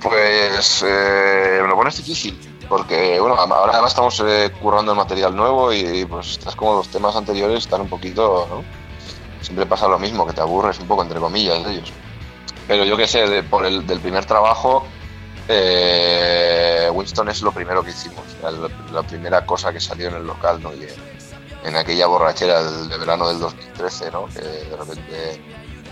Pues 0.02 0.84
eh, 0.86 1.58
me 1.62 1.68
lo 1.68 1.74
pones 1.74 1.96
difícil, 1.96 2.36
porque 2.68 3.18
bueno, 3.20 3.36
ahora 3.36 3.72
además 3.72 3.92
estamos 3.92 4.22
eh, 4.26 4.50
currando 4.60 4.92
el 4.92 4.98
material 4.98 5.34
nuevo 5.34 5.72
y 5.72 6.04
pues 6.04 6.32
estás 6.32 6.56
como 6.56 6.74
los 6.74 6.88
temas 6.88 7.14
anteriores 7.16 7.58
están 7.64 7.82
un 7.82 7.88
poquito, 7.88 8.46
¿no? 8.50 8.64
Siempre 9.42 9.66
pasa 9.66 9.86
lo 9.86 9.98
mismo, 9.98 10.26
que 10.26 10.32
te 10.32 10.40
aburres 10.40 10.78
un 10.80 10.86
poco 10.88 11.02
entre 11.02 11.20
comillas 11.20 11.64
de 11.64 11.72
ellos. 11.72 11.92
Pero 12.66 12.84
yo 12.84 12.96
que 12.96 13.06
sé, 13.06 13.26
de- 13.28 13.42
por 13.44 13.64
el 13.64 13.86
del 13.86 14.00
primer 14.00 14.24
trabajo, 14.24 14.84
eh, 15.48 16.90
Winston 16.92 17.28
es 17.28 17.42
lo 17.42 17.52
primero 17.52 17.82
que 17.82 17.90
hicimos, 17.90 18.24
la, 18.92 19.02
primera 19.02 19.46
cosa 19.46 19.72
que 19.72 19.78
salió 19.80 20.08
en 20.08 20.16
el 20.16 20.26
local, 20.26 20.60
¿no? 20.62 20.74
Y 20.74 20.86
en, 21.64 21.76
aquella 21.76 22.06
borrachera 22.06 22.62
de 22.62 22.98
verano 22.98 23.28
del 23.28 23.38
2013, 23.38 24.10
¿no? 24.10 24.26
Que 24.26 24.40
de 24.40 24.76
repente 24.76 25.40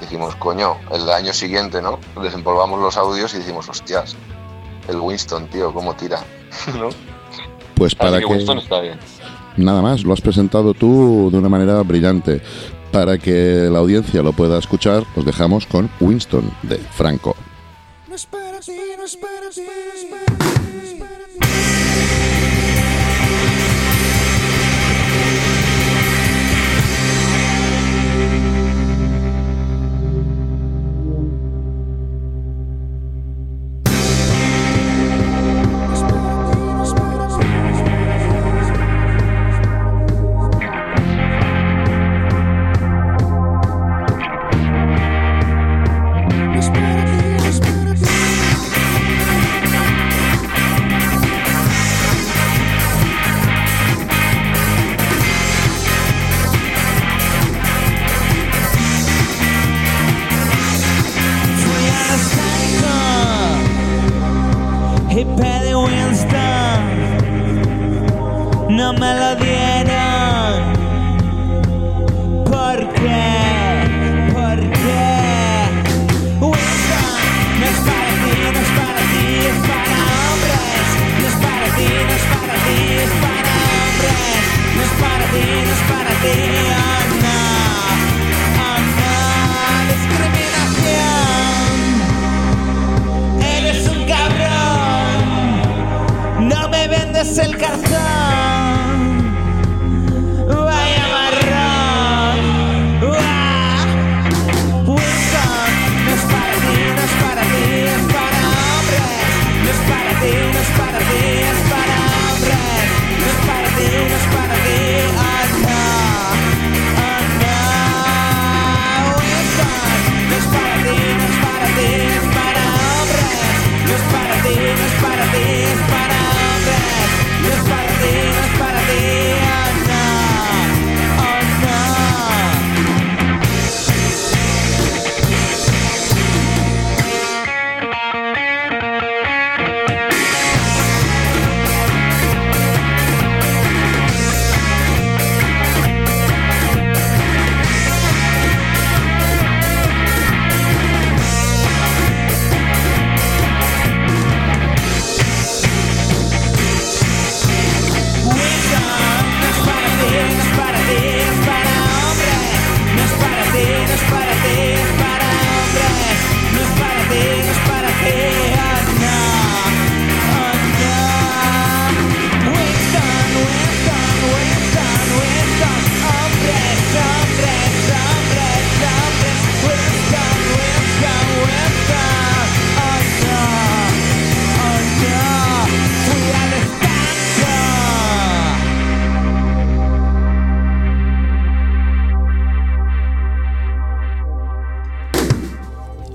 dijimos, 0.01 0.35
coño, 0.37 0.77
el 0.91 1.09
año 1.11 1.33
siguiente, 1.33 1.81
¿no? 1.81 2.01
Desempolvamos 2.21 2.81
los 2.81 2.97
audios 2.97 3.35
y 3.35 3.39
dijimos, 3.39 3.69
hostias, 3.69 4.17
el 4.89 4.97
Winston, 4.97 5.47
tío, 5.49 5.73
cómo 5.73 5.95
tira, 5.95 6.21
¿no? 6.79 6.89
Pues 7.75 7.95
para 7.95 8.17
Así 8.17 8.21
que 8.21 8.27
que 8.29 8.33
Winston 8.35 8.59
está 8.59 8.81
bien. 8.81 8.99
nada 9.57 9.83
más, 9.83 10.05
lo 10.05 10.13
has 10.13 10.21
presentado 10.21 10.75
tú 10.75 11.29
de 11.33 11.39
una 11.39 11.49
manera 11.49 11.83
brillante. 11.83 12.41
Para 12.93 13.19
que 13.19 13.69
la 13.73 13.81
audiencia 13.81 14.23
lo 14.23 14.33
pueda 14.33 14.57
escuchar, 14.59 15.03
os 15.17 15.25
dejamos 15.25 15.67
con 15.67 15.91
Winston 16.01 16.49
de 16.63 16.79
Franco. 16.79 17.35
No 18.09 18.15
es 18.15 18.25
para 18.27 18.61
ti, 18.61 18.73
no 18.97 19.05
es 19.05 19.17
para 19.17 19.51
ti, 19.51 19.63
no 19.63 19.93
es 20.01 20.05
para 20.05 20.39
ti, 20.39 20.54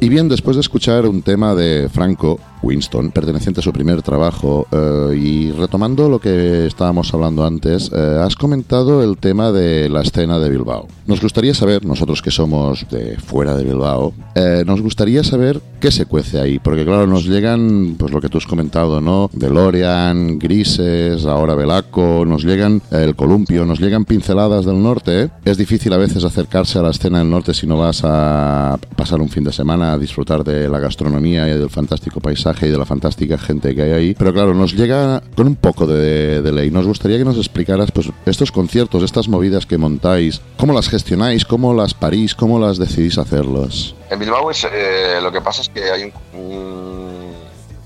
Y 0.09 0.11
bien, 0.11 0.27
después 0.27 0.55
de 0.55 0.61
escuchar 0.61 1.05
un 1.05 1.21
tema 1.21 1.53
de 1.53 1.87
Franco 1.87 2.39
Winston, 2.61 3.11
perteneciente 3.11 3.59
a 3.61 3.63
su 3.63 3.71
primer 3.71 4.01
trabajo, 4.01 4.67
eh, 4.71 5.17
y 5.17 5.51
retomando 5.51 6.09
lo 6.09 6.19
que 6.19 6.65
estábamos 6.65 7.13
hablando 7.13 7.45
antes, 7.45 7.91
eh, 7.93 8.19
has 8.21 8.35
comentado 8.35 9.03
el 9.03 9.17
tema 9.17 9.51
de 9.51 9.89
la 9.89 10.01
escena 10.01 10.39
de 10.39 10.49
Bilbao. 10.49 10.87
Nos 11.07 11.21
gustaría 11.21 11.53
saber, 11.53 11.85
nosotros 11.85 12.21
que 12.21 12.31
somos 12.31 12.85
de 12.89 13.17
fuera 13.17 13.55
de 13.55 13.63
Bilbao, 13.63 14.13
eh, 14.35 14.63
nos 14.65 14.81
gustaría 14.81 15.23
saber 15.23 15.61
qué 15.79 15.91
se 15.91 16.05
cuece 16.05 16.39
ahí, 16.39 16.59
porque 16.59 16.85
claro, 16.85 17.07
nos 17.07 17.25
llegan, 17.25 17.95
pues 17.97 18.11
lo 18.11 18.21
que 18.21 18.29
tú 18.29 18.37
has 18.37 18.45
comentado, 18.45 19.01
¿no? 19.01 19.29
DeLorean, 19.33 20.37
Grises, 20.37 21.25
ahora 21.25 21.55
Belaco, 21.55 22.25
nos 22.25 22.43
llegan 22.43 22.81
el 22.91 23.15
Columpio, 23.15 23.65
nos 23.65 23.79
llegan 23.79 24.05
pinceladas 24.05 24.65
del 24.65 24.81
norte. 24.81 25.29
Es 25.45 25.57
difícil 25.57 25.93
a 25.93 25.97
veces 25.97 26.23
acercarse 26.23 26.79
a 26.79 26.81
la 26.81 26.91
escena 26.91 27.19
del 27.19 27.29
norte 27.29 27.53
si 27.53 27.65
no 27.65 27.77
vas 27.77 28.01
a 28.03 28.77
pasar 28.95 29.21
un 29.21 29.29
fin 29.29 29.43
de 29.43 29.53
semana 29.53 29.93
a 29.93 29.97
disfrutar 29.97 30.43
de 30.43 30.67
la 30.67 30.79
gastronomía 30.79 31.47
y 31.47 31.57
del 31.57 31.69
fantástico 31.69 32.19
paisaje 32.19 32.48
y 32.61 32.69
de 32.69 32.77
la 32.77 32.85
fantástica 32.85 33.37
gente 33.37 33.75
que 33.75 33.81
hay 33.81 33.91
ahí. 33.91 34.15
Pero 34.17 34.33
claro, 34.33 34.53
nos 34.53 34.73
llega 34.73 35.21
con 35.35 35.47
un 35.47 35.55
poco 35.55 35.85
de, 35.85 36.41
ley. 36.51 36.71
Nos 36.71 36.87
gustaría 36.87 37.17
que 37.17 37.25
nos 37.25 37.37
explicaras 37.37 37.91
pues 37.91 38.09
estos 38.25 38.51
conciertos, 38.51 39.03
estas 39.03 39.27
movidas 39.27 39.65
que 39.65 39.77
montáis, 39.77 40.41
cómo 40.57 40.73
las 40.73 40.89
gestionáis, 40.89 41.45
cómo 41.45 41.73
las 41.73 41.93
parís, 41.93 42.35
cómo 42.35 42.59
las 42.59 42.77
decidís 42.77 43.17
hacerlos. 43.17 43.95
En 44.09 44.19
Bilbao 44.19 44.49
es, 44.51 44.65
eh, 44.71 45.19
lo 45.21 45.31
que 45.31 45.41
pasa 45.41 45.61
es 45.61 45.69
que 45.69 45.83
hay 45.91 46.03
un, 46.03 46.39
un, 46.39 47.33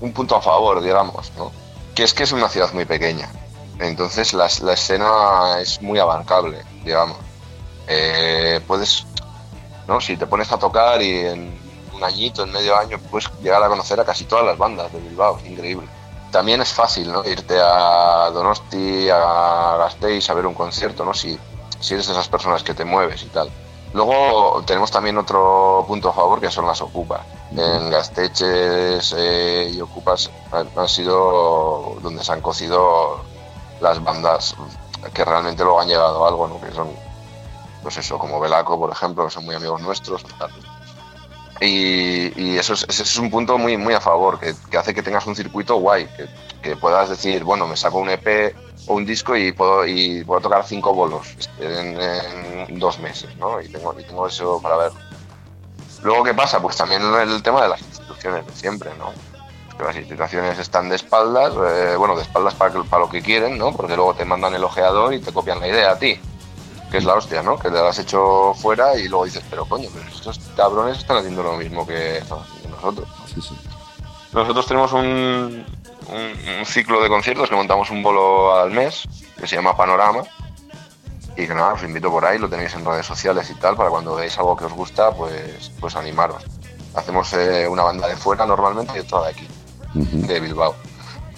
un 0.00 0.12
punto 0.12 0.36
a 0.36 0.40
favor, 0.40 0.82
digamos, 0.82 1.32
¿no? 1.36 1.52
que 1.94 2.02
es 2.02 2.12
que 2.12 2.24
es 2.24 2.32
una 2.32 2.48
ciudad 2.48 2.72
muy 2.72 2.84
pequeña. 2.84 3.30
Entonces 3.78 4.34
la, 4.34 4.48
la 4.62 4.72
escena 4.72 5.60
es 5.60 5.80
muy 5.80 5.98
abarcable, 5.98 6.62
digamos. 6.84 7.16
Eh, 7.86 8.60
puedes, 8.66 9.06
¿no? 9.86 10.00
Si 10.00 10.16
te 10.16 10.26
pones 10.26 10.50
a 10.52 10.58
tocar 10.58 11.02
y 11.02 11.18
en 11.18 11.63
un 11.94 12.04
añito, 12.04 12.42
en 12.42 12.52
medio 12.52 12.76
año, 12.76 12.98
puedes 13.10 13.30
llegar 13.42 13.62
a 13.62 13.68
conocer 13.68 14.00
a 14.00 14.04
casi 14.04 14.24
todas 14.24 14.44
las 14.44 14.58
bandas 14.58 14.92
de 14.92 15.00
Bilbao, 15.00 15.38
increíble. 15.46 15.88
También 16.30 16.60
es 16.60 16.72
fácil, 16.72 17.12
¿no? 17.12 17.24
Irte 17.24 17.58
a 17.60 18.30
Donosti, 18.32 19.08
a 19.08 19.76
Gasteiz 19.78 20.28
a 20.30 20.34
ver 20.34 20.46
un 20.46 20.54
concierto, 20.54 21.04
¿no? 21.04 21.14
Si, 21.14 21.38
si 21.80 21.94
eres 21.94 22.06
de 22.06 22.12
esas 22.12 22.28
personas 22.28 22.62
que 22.62 22.74
te 22.74 22.84
mueves 22.84 23.22
y 23.22 23.26
tal. 23.26 23.50
Luego 23.94 24.60
tenemos 24.66 24.90
también 24.90 25.16
otro 25.18 25.84
punto 25.86 26.08
a 26.08 26.12
favor 26.12 26.40
que 26.40 26.50
son 26.50 26.66
las 26.66 26.80
ocupas. 26.80 27.20
En 27.52 27.88
Gasteches 27.90 29.14
eh, 29.16 29.70
y 29.72 29.80
ocupas 29.80 30.28
han, 30.50 30.88
sido 30.88 31.96
donde 32.02 32.24
se 32.24 32.32
han 32.32 32.40
cocido 32.40 33.20
las 33.80 34.02
bandas 34.02 34.56
que 35.12 35.24
realmente 35.24 35.62
luego 35.62 35.80
han 35.80 35.86
llegado 35.86 36.24
a 36.24 36.28
algo, 36.28 36.48
¿no? 36.48 36.60
Que 36.60 36.74
son, 36.74 36.88
pues 37.84 37.96
eso, 37.96 38.18
como 38.18 38.40
Belaco, 38.40 38.76
por 38.76 38.90
ejemplo, 38.90 39.26
que 39.26 39.30
son 39.30 39.44
muy 39.44 39.54
amigos 39.54 39.80
nuestros. 39.80 40.24
Y, 41.60 42.56
eso 42.56 42.74
es, 42.74 43.16
un 43.16 43.30
punto 43.30 43.58
muy, 43.58 43.94
a 43.94 44.00
favor, 44.00 44.38
que, 44.40 44.54
hace 44.76 44.94
que 44.94 45.02
tengas 45.02 45.26
un 45.26 45.36
circuito 45.36 45.76
guay, 45.76 46.08
que, 46.62 46.76
puedas 46.76 47.10
decir, 47.10 47.44
bueno, 47.44 47.66
me 47.66 47.76
saco 47.76 47.98
un 47.98 48.10
EP 48.10 48.54
o 48.86 48.94
un 48.94 49.04
disco 49.04 49.36
y 49.36 49.52
puedo, 49.52 49.86
y 49.86 50.24
puedo 50.24 50.40
tocar 50.40 50.64
cinco 50.66 50.94
bolos 50.94 51.26
en, 51.60 52.78
dos 52.78 52.98
meses, 52.98 53.36
¿no? 53.36 53.60
Y 53.60 53.68
tengo, 53.68 53.94
y 53.98 54.04
tengo 54.04 54.26
eso 54.26 54.60
para 54.60 54.76
ver. 54.76 54.92
Luego, 56.02 56.24
¿qué 56.24 56.34
pasa? 56.34 56.60
Pues 56.60 56.76
también 56.76 57.02
el 57.02 57.42
tema 57.42 57.62
de 57.62 57.68
las 57.68 57.80
instituciones 57.80 58.44
siempre, 58.54 58.90
¿no? 58.98 59.12
Que 59.76 59.84
las 59.84 59.96
instituciones 59.96 60.58
están 60.58 60.88
de 60.88 60.96
espaldas, 60.96 61.52
eh, 61.54 61.96
bueno, 61.96 62.16
de 62.16 62.22
espaldas 62.22 62.54
para, 62.54 62.82
para 62.84 63.04
lo 63.04 63.10
que 63.10 63.22
quieren, 63.22 63.58
¿no? 63.58 63.72
Porque 63.72 63.96
luego 63.96 64.14
te 64.14 64.24
mandan 64.24 64.54
el 64.54 64.64
ojeador 64.64 65.14
y 65.14 65.20
te 65.20 65.32
copian 65.32 65.60
la 65.60 65.68
idea 65.68 65.92
a 65.92 65.98
ti. 65.98 66.18
Que 66.94 66.98
es 66.98 67.04
la 67.06 67.14
hostia, 67.14 67.42
¿no? 67.42 67.58
Que 67.58 67.70
te 67.70 67.74
la 67.74 67.88
has 67.88 67.98
hecho 67.98 68.54
fuera 68.54 68.96
y 68.96 69.08
luego 69.08 69.24
dices, 69.24 69.42
pero 69.50 69.64
coño, 69.64 69.88
pero 69.92 70.06
estos 70.08 70.38
cabrones 70.56 70.98
están 70.98 71.16
haciendo 71.16 71.42
lo 71.42 71.54
mismo 71.56 71.84
que 71.84 72.22
nosotros. 72.70 73.08
Sí, 73.34 73.42
sí. 73.42 73.56
Nosotros 74.32 74.64
tenemos 74.64 74.92
un, 74.92 75.66
un- 76.06 76.56
un 76.60 76.64
ciclo 76.64 77.02
de 77.02 77.08
conciertos 77.08 77.48
que 77.50 77.56
montamos 77.56 77.90
un 77.90 78.00
bolo 78.00 78.54
al 78.54 78.70
mes, 78.70 79.08
que 79.36 79.48
se 79.48 79.56
llama 79.56 79.76
Panorama. 79.76 80.22
Y 81.36 81.48
que 81.48 81.54
nada, 81.54 81.72
os 81.72 81.82
invito 81.82 82.12
por 82.12 82.24
ahí, 82.24 82.38
lo 82.38 82.48
tenéis 82.48 82.72
en 82.74 82.84
redes 82.84 83.06
sociales 83.06 83.50
y 83.50 83.54
tal, 83.56 83.74
para 83.74 83.90
cuando 83.90 84.14
veáis 84.14 84.38
algo 84.38 84.56
que 84.56 84.66
os 84.66 84.72
gusta, 84.72 85.10
pues, 85.10 85.72
pues 85.80 85.96
animaros. 85.96 86.44
Hacemos 86.94 87.32
eh, 87.32 87.66
una 87.68 87.82
banda 87.82 88.06
de 88.06 88.14
fuera 88.14 88.46
normalmente 88.46 88.92
y 88.96 89.00
otra 89.00 89.22
de 89.22 89.30
aquí, 89.30 89.48
de 89.94 90.38
Bilbao. 90.38 90.76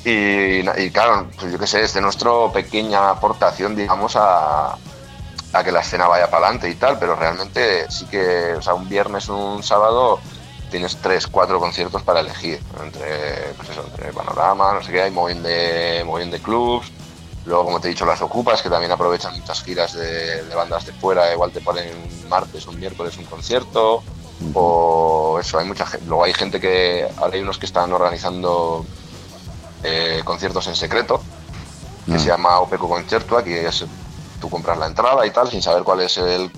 Y, 0.05 0.69
y 0.83 0.91
claro, 0.91 1.29
pues 1.41 1.51
yo 1.51 1.59
qué 1.59 1.67
sé, 1.67 1.83
es 1.83 1.95
de 1.95 2.03
nuestra 2.03 2.31
pequeña 2.53 3.09
aportación, 3.09 3.75
digamos, 3.75 4.17
a, 4.17 4.77
a 5.53 5.65
que 5.65 5.73
la 5.73 5.81
escena 5.81 6.09
vaya 6.09 6.31
para 6.31 6.47
adelante 6.47 6.69
y 6.69 6.75
tal, 6.75 6.99
pero 6.99 7.15
realmente 7.15 7.91
sí 7.91 8.07
que, 8.07 8.55
o 8.55 8.63
sea, 8.63 8.75
un 8.75 8.89
viernes, 8.89 9.29
un 9.29 9.63
sábado, 9.63 10.21
tienes 10.71 10.97
tres, 10.97 11.27
cuatro 11.27 11.59
conciertos 11.59 12.03
para 12.03 12.21
elegir, 12.21 12.61
entre, 12.83 13.53
pues 13.57 13.71
eso, 13.71 13.85
entre 13.87 14.13
Panorama, 14.13 14.73
no 14.75 14.83
sé 14.83 14.93
qué, 14.93 15.03
hay 15.03 15.11
mogollón 15.11 15.43
de, 15.43 16.41
clubs, 16.43 16.91
luego, 17.45 17.65
como 17.65 17.81
te 17.81 17.89
he 17.89 17.91
dicho, 17.91 18.05
las 18.05 18.21
Ocupas, 18.21 18.63
que 18.63 18.69
también 18.69 18.93
aprovechan 18.93 19.39
muchas 19.39 19.63
giras 19.63 19.95
de, 19.95 20.43
de 20.45 20.55
bandas 20.55 20.85
de 20.87 20.93
fuera, 20.93 21.33
igual 21.33 21.53
te 21.53 21.61
ponen 21.61 21.89
un 21.89 22.29
martes, 22.29 22.67
un 22.67 22.79
miércoles 22.79 23.17
un 23.17 23.25
concierto, 23.25 24.03
o 24.53 25.39
eso, 25.41 25.59
hay 25.59 25.67
mucha 25.67 25.87
gente, 25.87 26.07
luego 26.07 26.25
hay 26.25 26.35
gente 26.35 26.61
que, 26.61 27.09
ahora 27.17 27.35
hay 27.35 27.41
unos 27.41 27.59
que 27.59 27.67
están 27.67 27.93
organizando 27.93 28.85
eh, 29.83 30.21
conciertos 30.25 30.67
en 30.67 30.77
secreto, 30.77 31.23
que 32.07 32.19
se 32.19 32.27
llama 32.27 32.61
Opeco 32.61 32.89
Concertua, 32.89 33.43
que 33.43 33.67
es 33.67 33.85
tú 34.37 34.51
compras 34.51 34.79
la 34.79 34.87
entrada 34.87 35.27
y 35.27 35.31
tal, 35.31 35.51
sin 35.51 35.63
saber 35.63 35.83
cuál 35.83 36.01
es 36.01 36.17
el, 36.19 36.51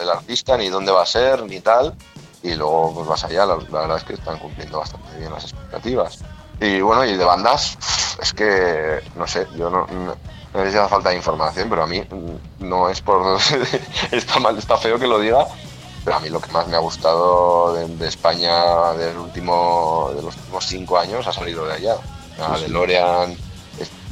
el 0.00 0.10
artista, 0.10 0.56
ni 0.56 0.68
dónde 0.68 0.92
va 0.92 1.02
a 1.02 1.06
ser, 1.06 1.42
ni 1.44 1.60
tal, 1.60 1.94
y 2.42 2.54
luego 2.54 2.94
pues 2.94 3.08
vas 3.08 3.24
allá, 3.24 3.46
la, 3.46 3.56
la 3.56 3.80
verdad 3.80 3.96
es 3.96 4.04
que 4.04 4.14
están 4.14 4.38
cumpliendo 4.38 4.78
bastante 4.78 5.16
bien 5.18 5.32
las 5.32 5.44
expectativas. 5.44 6.18
Y 6.60 6.80
bueno, 6.80 7.04
y 7.04 7.16
de 7.16 7.24
bandas, 7.24 7.78
es 8.20 8.32
que, 8.32 9.00
no 9.14 9.26
sé, 9.26 9.46
yo 9.56 9.70
no, 9.70 9.86
no, 9.86 10.16
no 10.54 10.64
sé 10.64 10.72
si 10.72 10.76
hace 10.76 10.88
falta 10.88 11.10
de 11.10 11.16
información, 11.16 11.68
pero 11.68 11.84
a 11.84 11.86
mí 11.86 12.00
mm, 12.00 12.66
no 12.68 12.88
es 12.88 13.00
por... 13.00 13.38
está 14.10 14.40
mal, 14.40 14.58
está 14.58 14.76
feo 14.76 14.98
que 14.98 15.06
lo 15.06 15.20
diga, 15.20 15.46
pero 16.04 16.16
a 16.16 16.20
mí 16.20 16.28
lo 16.28 16.40
que 16.40 16.50
más 16.50 16.66
me 16.66 16.76
ha 16.76 16.80
gustado 16.80 17.74
de, 17.74 17.86
de 17.86 18.08
España 18.08 18.92
del 18.94 19.16
último, 19.18 20.10
de 20.14 20.22
los 20.22 20.36
últimos 20.36 20.66
cinco 20.66 20.98
años 20.98 21.26
ha 21.26 21.32
salido 21.32 21.66
de 21.66 21.74
allá. 21.74 21.96
A. 22.40 22.58
DeLorean, 22.58 23.36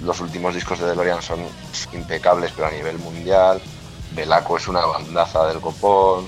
los 0.04 0.20
últimos 0.20 0.54
discos 0.54 0.78
de 0.78 0.86
DeLorean 0.86 1.22
son 1.22 1.40
impecables, 1.92 2.52
pero 2.54 2.68
a 2.68 2.70
nivel 2.70 2.98
mundial. 2.98 3.60
Belaco 4.14 4.56
es 4.56 4.68
una 4.68 4.84
bandaza 4.84 5.46
del 5.48 5.60
copón. 5.60 6.24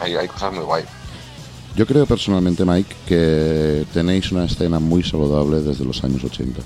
Hay, 0.00 0.16
hay 0.16 0.28
cosas 0.28 0.52
muy 0.52 0.64
guay. 0.64 0.84
Yo 1.76 1.86
creo 1.86 2.06
personalmente, 2.06 2.64
Mike, 2.64 2.96
que 3.06 3.84
tenéis 3.92 4.32
una 4.32 4.44
escena 4.44 4.78
muy 4.78 5.02
saludable 5.02 5.60
desde 5.60 5.84
los 5.84 6.02
años 6.04 6.24
80 6.24 6.62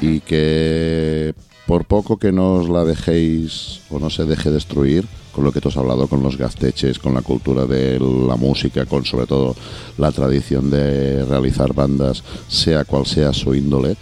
y 0.00 0.20
que 0.20 1.34
por 1.66 1.84
poco 1.84 2.16
que 2.16 2.32
no 2.32 2.54
os 2.54 2.68
la 2.68 2.84
dejéis 2.84 3.80
o 3.90 3.98
no 3.98 4.10
se 4.10 4.24
deje 4.24 4.50
destruir, 4.50 5.06
con 5.32 5.44
lo 5.44 5.52
que 5.52 5.60
tú 5.60 5.68
has 5.68 5.76
hablado, 5.76 6.06
con 6.06 6.22
los 6.22 6.36
gasteches, 6.36 6.98
con 6.98 7.14
la 7.14 7.22
cultura 7.22 7.66
de 7.66 7.98
la 7.98 8.36
música, 8.36 8.86
con 8.86 9.04
sobre 9.04 9.26
todo 9.26 9.56
la 9.98 10.12
tradición 10.12 10.70
de 10.70 11.24
realizar 11.24 11.74
bandas, 11.74 12.22
sea 12.48 12.84
cual 12.84 13.06
sea 13.06 13.32
su 13.32 13.54
índole, 13.54 13.96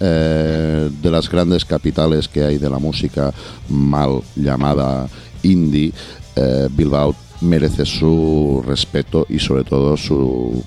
eh, 0.00 0.90
de 1.02 1.10
las 1.10 1.28
grandes 1.28 1.64
capitales 1.64 2.28
que 2.28 2.44
hay 2.44 2.58
de 2.58 2.70
la 2.70 2.78
música 2.78 3.32
mal 3.68 4.20
llamada 4.36 5.08
indie, 5.42 5.92
eh, 6.36 6.68
Bilbao 6.70 7.14
merece 7.40 7.84
su 7.84 8.62
respeto 8.66 9.26
y 9.28 9.38
sobre 9.38 9.64
todo 9.64 9.96
su 9.96 10.62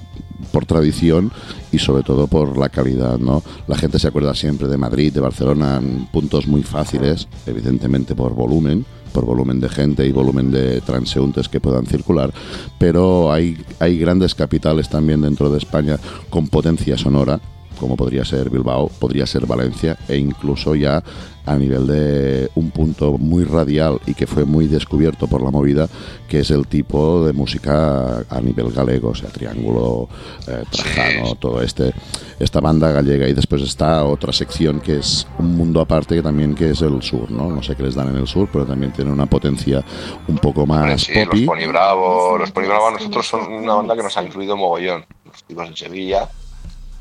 por 0.52 0.66
tradición 0.66 1.32
y 1.72 1.80
sobre 1.80 2.04
todo 2.04 2.28
por 2.28 2.58
la 2.58 2.70
calidad, 2.70 3.18
¿no? 3.20 3.44
La 3.68 3.78
gente 3.78 4.00
se 4.00 4.08
acuerda 4.08 4.34
siempre 4.34 4.68
de 4.68 4.78
Madrid, 4.78 5.14
de 5.14 5.20
Barcelona, 5.20 5.78
en 5.78 6.08
puntos 6.08 6.48
muy 6.48 6.64
fáciles, 6.64 7.28
evidentemente 7.46 8.16
por 8.16 8.34
volumen, 8.34 8.86
por 9.14 9.26
volumen 9.26 9.60
de 9.60 9.70
gente 9.70 10.06
y 10.06 10.12
volumen 10.12 10.52
de 10.52 10.82
transeúntes 10.82 11.48
que 11.48 11.60
puedan 11.60 11.86
circular, 11.86 12.34
pero 12.80 13.32
hay, 13.32 13.58
hay 13.80 13.98
grandes 13.98 14.36
capitales 14.36 14.90
también 14.90 15.22
dentro 15.22 15.50
de 15.50 15.58
España 15.58 15.98
con 16.30 16.48
potencia 16.48 16.98
sonora, 16.98 17.40
como 17.82 17.98
podría 17.98 18.24
ser 18.24 18.52
Bilbao, 18.52 18.88
podría 18.88 19.26
ser 19.26 19.48
Valencia 19.48 19.98
e 20.08 20.16
incluso 20.16 20.76
ya 20.76 21.04
a 21.46 21.56
nivel 21.56 21.88
de 21.88 22.52
un 22.54 22.70
punto 22.70 23.18
muy 23.18 23.44
radial 23.44 24.00
y 24.06 24.14
que 24.14 24.28
fue 24.28 24.46
muy 24.46 24.68
descubierto 24.68 25.26
por 25.26 25.42
la 25.42 25.50
movida, 25.50 25.90
que 26.28 26.42
es 26.42 26.52
el 26.52 26.68
tipo 26.68 27.26
de 27.26 27.34
música 27.34 28.24
a 28.30 28.40
nivel 28.40 28.72
galego, 28.72 29.10
o 29.10 29.16
sea, 29.16 29.30
Triángulo, 29.30 30.08
eh, 30.48 30.64
Trajano, 30.70 31.34
todo 31.36 31.62
este, 31.64 31.92
esta 32.40 32.60
banda 32.60 32.92
gallega 32.92 33.28
y 33.28 33.34
después 33.34 33.64
está 33.64 34.04
otra 34.06 34.32
sección 34.32 34.80
que 34.80 35.00
es 35.00 35.28
un 35.40 35.58
mundo 35.58 35.82
aparte 35.82 36.16
que 36.16 36.22
también 36.22 36.54
que 36.54 36.70
es 36.70 36.82
el 36.84 37.02
sur, 37.02 37.32
¿no? 37.32 37.50
No 37.50 37.64
sé 37.64 37.76
qué 37.76 37.84
les 37.84 37.96
dan 37.96 38.10
en 38.10 38.18
el 38.18 38.28
sur, 38.28 38.48
pero 38.54 38.66
también 38.66 38.94
tiene 38.94 39.12
una 39.12 39.26
potencia 39.26 39.84
un 40.28 40.38
poco 40.38 40.68
más 40.68 41.02
sí, 41.02 41.14
los 41.16 41.26
poppy. 41.26 41.46
Pony 41.46 41.68
Bravo, 41.68 42.38
los 42.38 42.52
Pony 42.52 42.66
Bravo 42.66 42.90
a 42.90 42.92
nosotros 42.92 43.28
son 43.28 43.52
una 43.52 43.74
banda 43.74 43.96
que 43.96 44.04
nos 44.04 44.16
ha 44.16 44.24
influido 44.24 44.56
mogollón. 44.56 45.04
Los 45.26 45.44
tipos 45.44 45.68
en 45.68 45.76
Sevilla, 45.76 46.30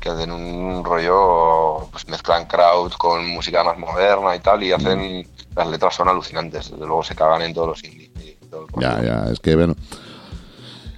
que 0.01 0.09
hacen 0.09 0.31
un 0.31 0.83
rollo, 0.83 1.87
pues 1.91 2.05
mezclan 2.09 2.45
crowd 2.47 2.91
con 2.97 3.25
música 3.29 3.63
más 3.63 3.77
moderna 3.77 4.35
y 4.35 4.39
tal, 4.39 4.61
y 4.63 4.73
hacen, 4.73 5.25
las 5.55 5.67
letras 5.69 5.95
son 5.95 6.09
alucinantes, 6.09 6.69
desde 6.71 6.85
luego 6.85 7.03
se 7.03 7.15
cagan 7.15 7.43
en 7.43 7.53
todos 7.53 7.69
los 7.69 7.83
indies. 7.85 8.09
todo. 8.49 8.65
Ya, 8.81 9.01
ya, 9.01 9.25
es 9.31 9.39
que 9.39 9.55
bueno. 9.55 9.75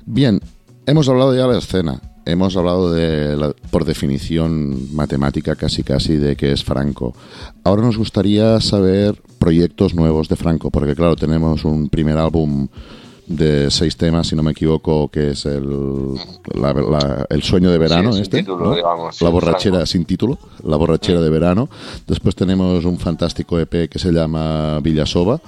Bien, 0.06 0.40
Hemos 0.86 1.08
hablado 1.08 1.34
ya 1.34 1.44
de 1.48 1.54
la 1.54 1.60
escena, 1.60 2.02
hemos 2.26 2.58
hablado 2.58 2.92
de, 2.92 3.38
la- 3.38 3.54
por 3.72 3.86
definición 3.86 4.94
matemática 4.94 5.56
casi 5.56 5.82
casi, 5.82 6.18
de 6.18 6.36
que 6.36 6.52
es 6.52 6.62
Franco. 6.62 7.16
Ahora 7.64 7.84
nos 7.84 7.98
gustaría 7.98 8.60
saber 8.60 9.22
proyectos 9.40 9.96
nuevos 9.96 10.28
de 10.28 10.36
Franco, 10.36 10.72
porque 10.72 10.94
claro, 10.94 11.16
tenemos 11.16 11.64
un 11.64 11.88
primer 11.88 12.18
álbum 12.18 12.68
de 13.28 13.72
seis 13.72 13.96
temas, 13.96 14.28
si 14.28 14.36
no 14.36 14.44
me 14.44 14.52
equivoco, 14.52 15.08
que 15.08 15.32
es 15.32 15.46
el, 15.46 16.16
la- 16.54 16.74
la- 16.74 17.26
el 17.30 17.42
sueño 17.44 17.72
de 17.72 17.78
verano, 17.78 18.10
este, 18.18 18.40
título, 18.40 18.66
¿no? 18.66 18.76
digamos, 18.76 19.16
sí, 19.16 19.24
la 19.24 19.30
borrachera 19.32 19.76
Franco. 19.78 19.86
sin 19.88 20.06
título, 20.06 20.38
la 20.64 20.76
borrachera 20.78 21.22
de 21.22 21.30
verano. 21.30 21.70
Después 22.06 22.36
tenemos 22.36 22.84
un 22.86 23.00
fantástico 23.00 23.58
EP 23.60 23.88
que 23.90 23.98
se 24.00 24.12
llama 24.12 24.80
Villasoba. 24.82 25.40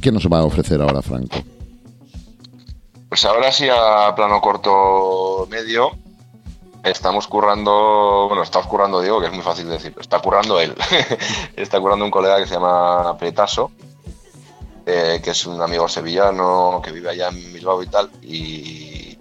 ¿Qué 0.00 0.12
nos 0.12 0.26
va 0.28 0.38
a 0.40 0.44
ofrecer 0.44 0.80
ahora 0.82 1.02
Franco? 1.02 1.36
Pues 3.08 3.24
ahora 3.24 3.50
sí 3.52 3.66
a 3.70 4.12
plano 4.14 4.40
corto 4.40 5.46
medio 5.50 5.90
estamos 6.82 7.26
currando, 7.26 8.26
bueno, 8.28 8.42
está 8.42 8.60
currando 8.62 9.00
Diego, 9.00 9.20
que 9.20 9.26
es 9.28 9.32
muy 9.32 9.42
fácil 9.42 9.66
de 9.66 9.72
decir, 9.72 9.94
está 9.98 10.18
currando 10.20 10.60
él. 10.60 10.74
está 11.56 11.80
currando 11.80 12.04
un 12.04 12.10
colega 12.10 12.38
que 12.38 12.46
se 12.46 12.54
llama 12.54 13.16
Pretaso, 13.18 13.70
eh, 14.86 15.20
que 15.22 15.30
es 15.30 15.46
un 15.46 15.60
amigo 15.62 15.88
sevillano 15.88 16.80
que 16.84 16.92
vive 16.92 17.10
allá 17.10 17.28
en 17.28 17.52
Bilbao 17.52 17.82
y 17.82 17.86
tal, 17.86 18.10
y, 18.22 19.16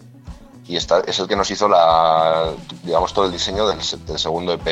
y 0.68 0.76
está, 0.76 1.00
es 1.02 1.20
el 1.20 1.28
que 1.28 1.36
nos 1.36 1.50
hizo 1.52 1.68
la, 1.68 2.52
digamos, 2.84 3.14
todo 3.14 3.26
el 3.26 3.32
diseño 3.32 3.68
del, 3.68 3.82
se- 3.82 3.98
del 3.98 4.18
segundo 4.20 4.54
EP, 4.54 4.68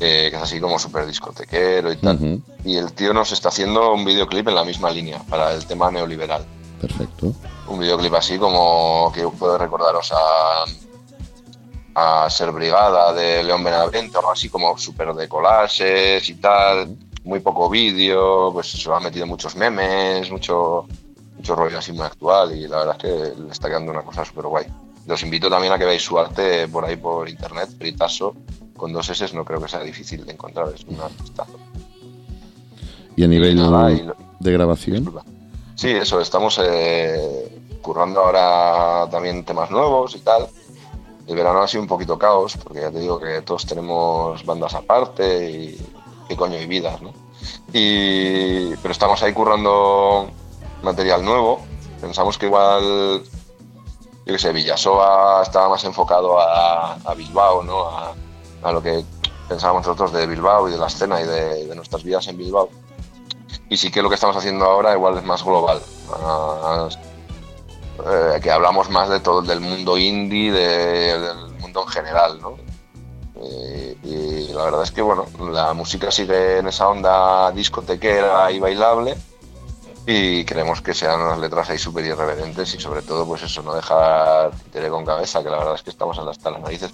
eh, 0.00 0.28
que 0.30 0.36
es 0.36 0.42
así 0.42 0.60
como 0.60 0.78
súper 0.78 1.06
discotequero 1.06 1.92
y 1.92 1.96
tal. 1.96 2.18
Y 2.64 2.76
el 2.76 2.92
tío 2.92 3.12
nos 3.12 3.32
está 3.32 3.48
haciendo 3.50 3.92
un 3.92 4.04
videoclip 4.04 4.48
en 4.48 4.54
la 4.54 4.64
misma 4.64 4.90
línea 4.90 5.18
para 5.28 5.52
el 5.52 5.66
tema 5.66 5.90
neoliberal 5.90 6.44
Perfecto. 6.80 7.32
un 7.68 7.78
videoclip 7.78 8.14
así 8.14 8.38
como 8.38 9.12
que 9.14 9.22
puede 9.28 9.58
recordaros 9.58 10.10
a, 10.12 10.64
a 12.24 12.30
Ser 12.30 12.50
Brigada 12.52 13.12
de 13.12 13.42
León 13.42 13.62
Benavente, 13.62 14.16
o 14.16 14.30
así 14.30 14.48
como 14.48 14.76
súper 14.78 15.12
de 15.14 15.28
collages 15.28 16.26
y 16.28 16.34
tal, 16.36 16.96
muy 17.24 17.40
poco 17.40 17.68
vídeo, 17.68 18.50
pues 18.52 18.68
se 18.70 18.90
han 18.92 19.02
metido 19.02 19.26
muchos 19.26 19.54
memes, 19.56 20.30
mucho, 20.30 20.86
mucho 21.36 21.54
rollo 21.54 21.78
así 21.78 21.92
muy 21.92 22.02
actual 22.06 22.54
y 22.56 22.66
la 22.66 22.78
verdad 22.78 22.96
es 22.98 23.02
que 23.02 23.40
le 23.42 23.50
está 23.52 23.68
quedando 23.68 23.92
una 23.92 24.02
cosa 24.02 24.24
súper 24.24 24.46
guay. 24.46 24.66
Los 25.06 25.22
invito 25.22 25.48
también 25.50 25.72
a 25.72 25.78
que 25.78 25.84
veáis 25.84 26.02
su 26.02 26.18
arte 26.18 26.68
por 26.68 26.84
ahí 26.84 26.96
por 26.96 27.28
internet, 27.28 27.70
Britaso, 27.78 28.34
con 28.76 28.92
dos 28.92 29.08
S 29.10 29.34
no 29.34 29.44
creo 29.44 29.60
que 29.60 29.68
sea 29.68 29.80
difícil 29.80 30.24
de 30.24 30.32
encontrar, 30.32 30.68
es 30.74 30.84
un 30.84 31.00
artistazo. 31.00 31.58
¿Y 33.16 33.24
a 33.24 33.28
nivel 33.28 33.56
nada, 33.56 33.90
y 33.92 34.02
lo- 34.02 34.16
de 34.38 34.52
grabación? 34.52 34.96
Disculpa. 34.98 35.24
Sí, 35.74 35.88
eso, 35.90 36.20
estamos 36.20 36.58
eh, 36.62 37.60
currando 37.82 38.20
ahora 38.20 39.08
también 39.10 39.44
temas 39.44 39.70
nuevos 39.70 40.14
y 40.16 40.20
tal. 40.20 40.46
El 41.26 41.36
verano 41.36 41.60
ha 41.62 41.68
sido 41.68 41.82
un 41.82 41.88
poquito 41.88 42.18
caos, 42.18 42.56
porque 42.62 42.80
ya 42.80 42.90
te 42.90 42.98
digo 43.00 43.18
que 43.20 43.42
todos 43.42 43.66
tenemos 43.66 44.44
bandas 44.44 44.74
aparte 44.74 45.50
y 45.50 45.78
qué 46.30 46.36
coño 46.36 46.56
y 46.60 46.66
vidas, 46.66 47.02
¿no? 47.02 47.12
Y, 47.72 48.76
pero 48.76 48.92
estamos 48.92 49.20
ahí 49.24 49.32
currando 49.32 50.30
material 50.80 51.24
nuevo. 51.24 51.60
Pensamos 52.00 52.38
que 52.38 52.46
igual, 52.46 53.24
yo 53.24 54.32
qué 54.32 54.38
sé, 54.38 54.52
Villasoa 54.52 55.42
estaba 55.42 55.68
más 55.68 55.82
enfocado 55.82 56.38
a, 56.40 56.96
Bilbao, 57.16 57.64
¿no? 57.64 57.84
A, 58.62 58.72
lo 58.72 58.80
que 58.80 59.04
pensábamos 59.48 59.84
nosotros 59.84 60.12
de 60.12 60.24
Bilbao 60.28 60.68
y 60.68 60.72
de 60.72 60.78
la 60.78 60.86
escena 60.86 61.20
y 61.20 61.26
de, 61.26 61.74
nuestras 61.74 62.04
vidas 62.04 62.28
en 62.28 62.36
Bilbao 62.36 62.68
y 63.68 63.76
sí 63.76 63.90
que 63.90 64.02
lo 64.02 64.08
que 64.08 64.14
estamos 64.14 64.36
haciendo 64.36 64.64
ahora 64.66 64.92
igual 64.94 65.18
es 65.18 65.24
más 65.24 65.42
global. 65.42 65.80
eh, 68.06 68.40
que 68.40 68.50
hablamos 68.52 68.88
más 68.88 69.08
de 69.08 69.18
todo, 69.18 69.42
del 69.42 69.60
mundo 69.60 69.98
indie, 69.98 70.52
de- 70.52 71.18
del 71.18 71.52
mundo 71.58 71.82
en 71.82 71.88
general, 71.88 72.40
¿no? 72.40 72.69
Eh, 73.42 73.96
y 74.02 74.52
la 74.52 74.64
verdad 74.64 74.82
es 74.82 74.90
que, 74.90 75.02
bueno, 75.02 75.26
la 75.50 75.72
música 75.72 76.10
sigue 76.10 76.58
en 76.58 76.68
esa 76.68 76.88
onda 76.88 77.50
discotequera 77.52 78.50
y 78.50 78.58
bailable 78.58 79.16
y 80.06 80.44
queremos 80.44 80.80
que 80.80 80.94
sean 80.94 81.20
unas 81.20 81.38
letras 81.38 81.68
ahí 81.70 81.78
súper 81.78 82.04
irreverentes 82.04 82.74
y 82.74 82.80
sobre 82.80 83.02
todo, 83.02 83.26
pues 83.26 83.42
eso, 83.42 83.62
no 83.62 83.74
dejar 83.74 84.50
títere 84.50 84.88
con 84.88 85.04
cabeza, 85.04 85.42
que 85.42 85.50
la 85.50 85.58
verdad 85.58 85.74
es 85.74 85.82
que 85.82 85.90
estamos 85.90 86.18
hasta 86.18 86.50
las 86.50 86.60
narices. 86.60 86.90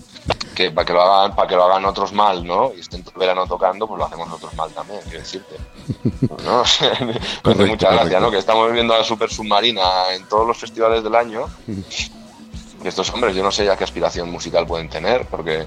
Que 0.55 0.71
para 0.71 0.85
que 0.85 0.93
lo 0.93 1.03
hagan, 1.03 1.37
para 1.37 1.49
que 1.49 1.55
lo 1.55 1.65
hagan 1.65 1.85
otros 1.85 2.13
mal, 2.13 2.45
¿no? 2.45 2.73
Y 2.77 2.81
estén 2.81 3.03
todo 3.03 3.15
el 3.15 3.21
verano 3.21 3.47
tocando, 3.47 3.87
pues 3.87 3.99
lo 3.99 4.07
hacemos 4.07 4.29
nosotros 4.29 4.55
mal 4.55 4.71
también, 4.73 5.01
quiero 5.05 5.21
decirte. 5.21 5.57
¿no? 6.45 6.61
Hace 6.63 6.91
Correcto, 7.43 7.67
mucha 7.67 7.91
gracia. 7.93 8.21
¿no? 8.21 8.31
Que 8.31 8.39
estamos 8.39 8.73
viendo 8.73 8.95
a 8.95 8.99
la 8.99 9.05
Super 9.05 9.31
Submarina 9.31 10.13
en 10.13 10.25
todos 10.29 10.47
los 10.47 10.59
festivales 10.59 11.03
del 11.03 11.15
año. 11.15 11.47
Y 11.67 12.89
estos 12.89 13.11
hombres, 13.15 13.35
yo 13.37 13.43
no 13.43 13.53
sé 13.53 13.65
ya 13.65 13.77
qué 13.77 13.85
aspiración 13.85 14.31
musical 14.31 14.67
pueden 14.67 14.89
tener, 14.89 15.27
porque 15.27 15.67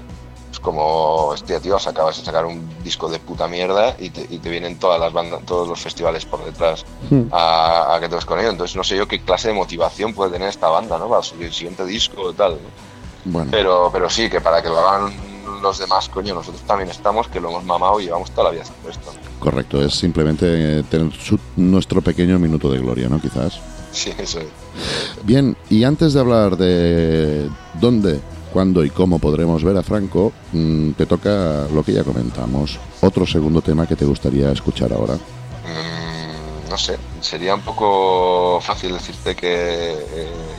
como, 0.60 1.32
este 1.34 1.58
tío, 1.60 1.76
acabas 1.76 2.18
de 2.18 2.24
sacar 2.24 2.44
un 2.46 2.68
disco 2.82 3.08
de 3.08 3.18
puta 3.18 3.48
mierda 3.48 3.96
y 3.98 4.10
te, 4.10 4.26
y 4.28 4.38
te 4.38 4.50
vienen 4.50 4.78
todas 4.78 5.00
las 5.00 5.12
bandas, 5.12 5.44
todos 5.46 5.66
los 5.68 5.80
festivales 5.80 6.24
por 6.26 6.44
detrás 6.44 6.84
a, 7.32 7.94
a 7.94 8.00
que 8.00 8.08
toques 8.08 8.24
con 8.24 8.38
ellos. 8.38 8.52
Entonces 8.52 8.76
no 8.76 8.84
sé 8.84 8.96
yo 8.96 9.06
qué 9.08 9.20
clase 9.20 9.48
de 9.48 9.54
motivación 9.54 10.14
puede 10.14 10.32
tener 10.32 10.48
esta 10.48 10.68
banda, 10.68 10.98
¿no? 10.98 11.08
Para 11.08 11.22
subir 11.22 11.46
el 11.46 11.52
siguiente 11.52 11.84
disco 11.84 12.30
y 12.30 12.34
tal, 12.34 12.52
¿no? 12.52 12.90
Bueno, 13.32 13.48
Pero, 13.50 13.90
pero 13.92 14.08
sí, 14.08 14.30
que 14.30 14.40
para 14.40 14.62
que 14.62 14.68
lo 14.68 14.78
hagan 14.78 15.12
los 15.62 15.78
demás, 15.78 16.08
coño, 16.08 16.34
nosotros 16.34 16.62
también 16.62 16.88
estamos, 16.88 17.28
que 17.28 17.38
lo 17.40 17.50
hemos 17.50 17.64
mamado 17.64 18.00
y 18.00 18.04
llevamos 18.04 18.30
toda 18.30 18.44
la 18.44 18.50
vida 18.50 18.62
haciendo 18.62 18.88
esto. 18.88 19.12
correcto. 19.38 19.82
Es 19.84 19.94
simplemente 19.94 20.46
eh, 20.80 20.82
tener 20.90 21.12
su- 21.12 21.38
nuestro 21.56 22.00
pequeño 22.00 22.38
minuto 22.38 22.70
de 22.70 22.78
gloria, 22.78 23.08
¿no? 23.10 23.20
Quizás. 23.20 23.60
Sí, 23.92 24.10
eso 24.16 24.40
es. 24.40 24.46
Bien, 25.24 25.54
y 25.68 25.84
antes 25.84 26.14
de 26.14 26.20
hablar 26.20 26.56
de 26.56 27.50
dónde, 27.74 28.20
cuándo 28.50 28.84
y 28.84 28.90
cómo 28.90 29.18
podremos 29.18 29.64
ver 29.64 29.76
a 29.76 29.82
Franco, 29.82 30.32
mm, 30.52 30.92
te 30.92 31.06
toca 31.06 31.66
lo 31.72 31.82
que 31.82 31.92
ya 31.92 32.04
comentamos. 32.04 32.78
Otro 33.00 33.26
segundo 33.26 33.62
tema 33.62 33.86
que 33.86 33.96
te 33.96 34.04
gustaría 34.04 34.50
escuchar 34.52 34.92
ahora. 34.92 35.14
Mm, 35.14 36.68
no 36.68 36.76
sé, 36.76 36.98
sería 37.20 37.54
un 37.54 37.62
poco 37.62 38.60
fácil 38.60 38.92
decirte 38.92 39.34
que, 39.34 39.96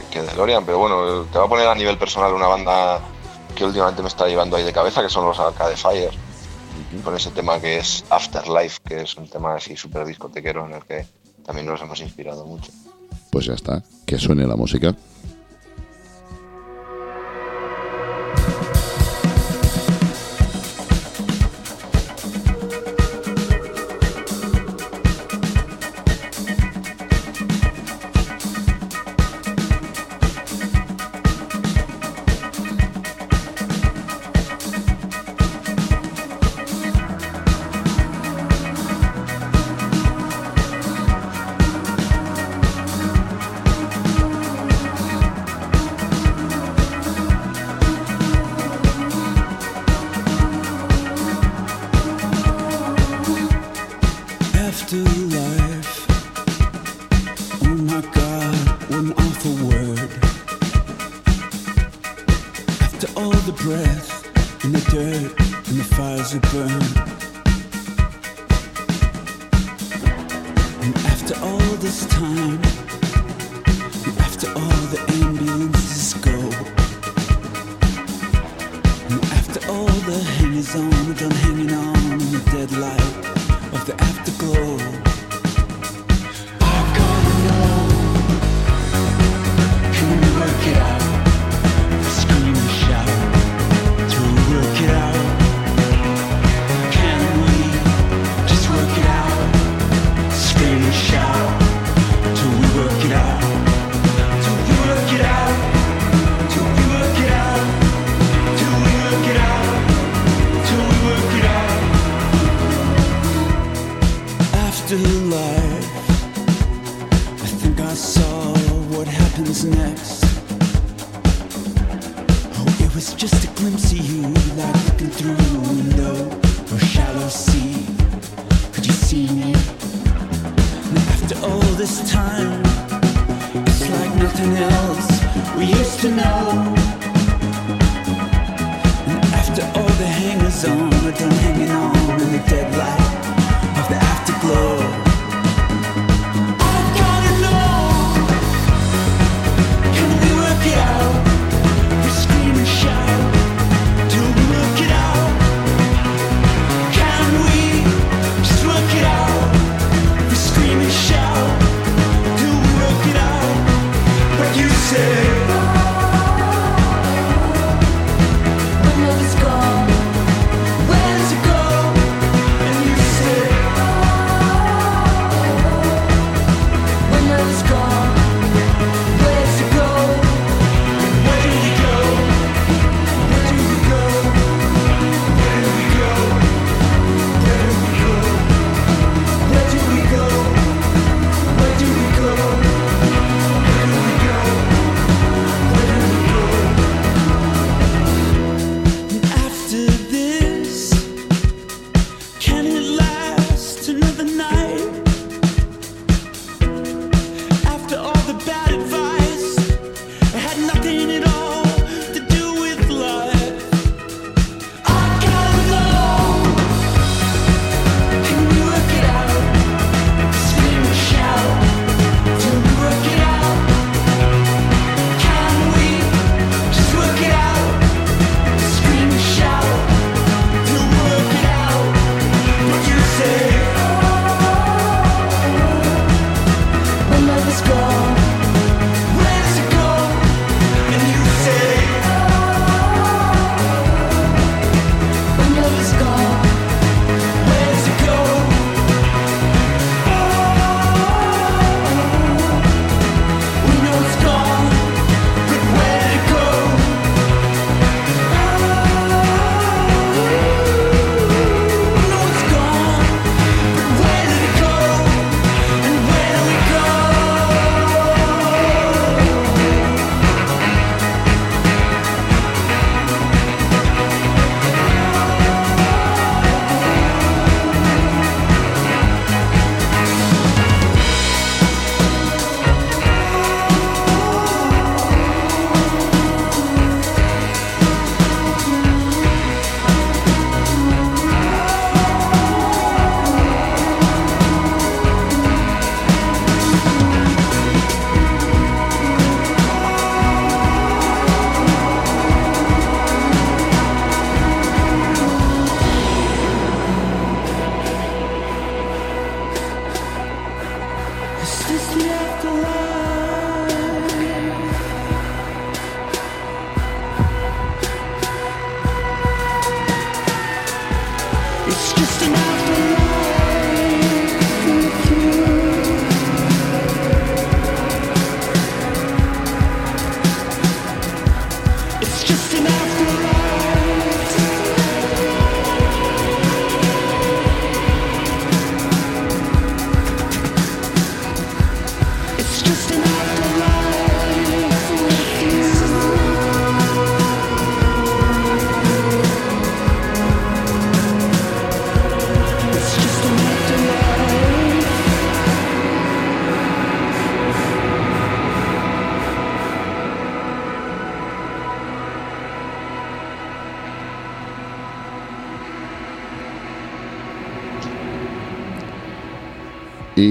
que 0.10 0.22
DeLorean, 0.22 0.66
pero 0.66 0.80
bueno, 0.80 1.24
te 1.32 1.38
voy 1.38 1.46
a 1.48 1.50
poner 1.50 1.68
a 1.68 1.76
nivel 1.76 1.98
personal 1.98 2.34
una 2.34 2.48
banda 2.48 3.00
que 3.56 3.66
últimamente 3.66 4.02
me 4.02 4.08
está 4.08 4.28
llevando 4.28 4.56
ahí 4.56 4.64
de 4.64 4.74
cabeza, 4.74 5.02
que 5.02 5.10
son 5.10 5.26
los 5.26 5.40
Arcade 5.40 5.78
Fire, 5.78 6.12
con 7.04 7.16
ese 7.16 7.32
tema 7.32 7.60
que 7.60 7.78
es 7.78 8.04
Afterlife, 8.10 8.80
que 8.84 9.02
es 9.02 9.16
un 9.16 9.28
tema 9.28 9.56
así 9.56 9.76
súper 9.76 10.06
discotequero 10.06 10.66
en 10.66 10.74
el 10.74 10.84
que 10.84 11.06
también 11.46 11.68
nos 11.68 11.82
hemos 11.82 12.00
inspirado 12.02 12.46
mucho. 12.46 12.72
Pues 13.32 13.46
ya 13.46 13.54
está, 13.54 13.84
que 14.06 14.18
suene 14.18 14.46
la 14.46 14.56
música. 14.56 14.96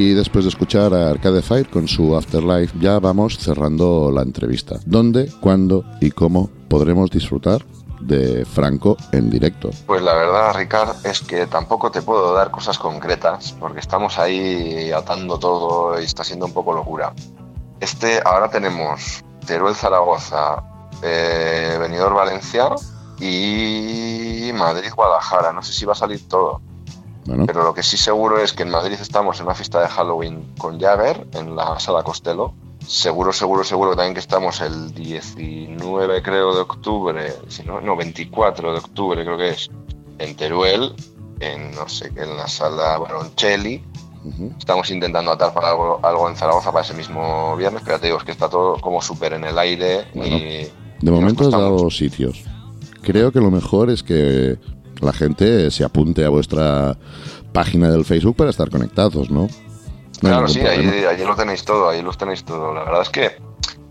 Y 0.01 0.15
después 0.15 0.47
de 0.47 0.49
escuchar 0.49 0.95
a 0.95 1.11
Arcade 1.11 1.43
Fire 1.43 1.69
con 1.69 1.87
su 1.87 2.17
Afterlife, 2.17 2.75
ya 2.81 2.99
vamos 3.01 3.37
cerrando 3.37 4.11
la 4.11 4.23
entrevista. 4.23 4.77
¿Dónde, 4.87 5.31
cuándo 5.43 5.85
y 6.01 6.11
cómo 6.11 6.49
podremos 6.71 7.11
disfrutar 7.11 7.67
de 8.01 8.47
Franco 8.47 8.97
en 9.13 9.29
directo? 9.29 9.69
Pues 9.87 10.01
la 10.01 10.15
verdad, 10.15 10.55
Ricard, 10.55 11.05
es 11.05 11.21
que 11.21 11.47
tampoco 11.47 11.91
te 11.91 12.01
puedo 12.01 12.33
dar 12.33 12.51
cosas 12.51 12.79
concretas 12.79 13.55
porque 13.61 13.81
estamos 13.81 14.19
ahí 14.19 14.91
atando 14.91 15.39
todo 15.39 16.01
y 16.01 16.05
está 16.05 16.25
siendo 16.25 16.47
un 16.47 16.55
poco 16.55 16.73
locura. 16.73 17.13
Este, 17.79 18.23
ahora 18.25 18.49
tenemos 18.49 19.23
Teruel 19.45 19.75
Zaragoza, 19.75 20.65
eh, 21.03 21.77
Benidorm 21.79 22.15
Valencia 22.15 22.71
y 23.21 24.51
Madrid 24.55 24.93
Guadalajara. 24.97 25.53
No 25.53 25.63
sé 25.63 25.75
si 25.75 25.85
va 25.85 25.93
a 25.93 25.97
salir 25.97 26.27
todo, 26.27 26.63
Pero 27.47 27.65
lo 27.65 27.75
que 27.75 27.83
sí 27.83 27.97
seguro 27.97 28.39
es 28.39 28.53
que 28.53 28.63
en 28.63 28.71
Madrid 28.71 28.97
estamos 29.01 29.39
en 29.41 29.47
una 29.47 29.55
fiesta 29.55 29.81
de 29.81 29.89
Halloween 29.89 30.53
con 30.59 30.81
Jagger 30.81 31.27
en 31.33 31.55
la 31.55 31.79
sala 31.79 32.03
Costello. 32.03 32.55
Seguro, 32.87 33.33
seguro, 33.33 33.63
seguro 33.63 33.95
también 33.95 34.15
que 34.15 34.21
estamos 34.21 34.61
el 34.61 34.93
19, 34.95 36.23
creo, 36.23 36.55
de 36.55 36.61
octubre, 36.63 37.33
si 37.49 37.63
no, 37.63 37.81
no, 37.81 37.95
24 37.95 38.73
de 38.73 38.79
octubre 38.79 39.23
creo 39.23 39.37
que 39.37 39.51
es, 39.51 39.71
en 40.19 40.35
Teruel, 40.35 40.95
en 41.41 41.71
no 41.73 41.89
sé 41.89 42.13
qué, 42.13 42.23
en 42.23 42.37
la 42.37 42.49
sala 42.49 42.99
Baroncelli. 42.99 43.85
Estamos 44.59 44.91
intentando 44.91 45.31
atar 45.31 45.55
para 45.55 45.71
algo, 45.71 46.01
algo 46.03 46.29
en 46.29 46.37
Zaragoza 46.37 46.73
para 46.73 46.85
ese 46.85 46.95
mismo 46.95 47.57
viernes, 47.57 47.83
pero 47.83 47.97
ya 47.97 48.01
te 48.01 48.07
digo, 48.09 48.19
es 48.19 48.25
que 48.25 48.33
está 48.33 48.51
todo 48.51 48.79
como 48.79 49.01
súper 49.01 49.33
en 49.35 49.45
el 49.45 49.59
aire 49.59 50.07
y... 50.15 50.67
de 51.01 51.11
momento 51.11 51.45
has 51.45 51.51
dado 51.53 51.91
sitios. 51.91 52.45
creo 53.03 53.33
que 53.33 53.41
lo 53.41 53.51
mejor 53.51 53.89
es 53.89 54.03
que 54.03 54.59
la 55.01 55.13
gente 55.13 55.71
se 55.71 55.85
apunte 55.85 56.25
a 56.25 56.29
vuestra 56.29 56.97
página 57.53 57.91
del 57.91 58.05
Facebook 58.05 58.37
para 58.37 58.51
estar 58.51 58.71
conectados, 58.71 59.31
¿no? 59.31 59.49
Claro, 60.21 60.49
sí, 60.49 60.61
ahí, 60.61 60.87
ahí 61.05 61.25
lo 61.25 61.35
tenéis 61.35 61.65
todo, 61.65 61.89
ahí 61.89 62.03
lo 62.03 62.13
tenéis 62.13 62.45
todo. 62.45 62.75
La 62.75 62.85
verdad 62.85 63.03
es 63.03 63.09
que 63.09 63.37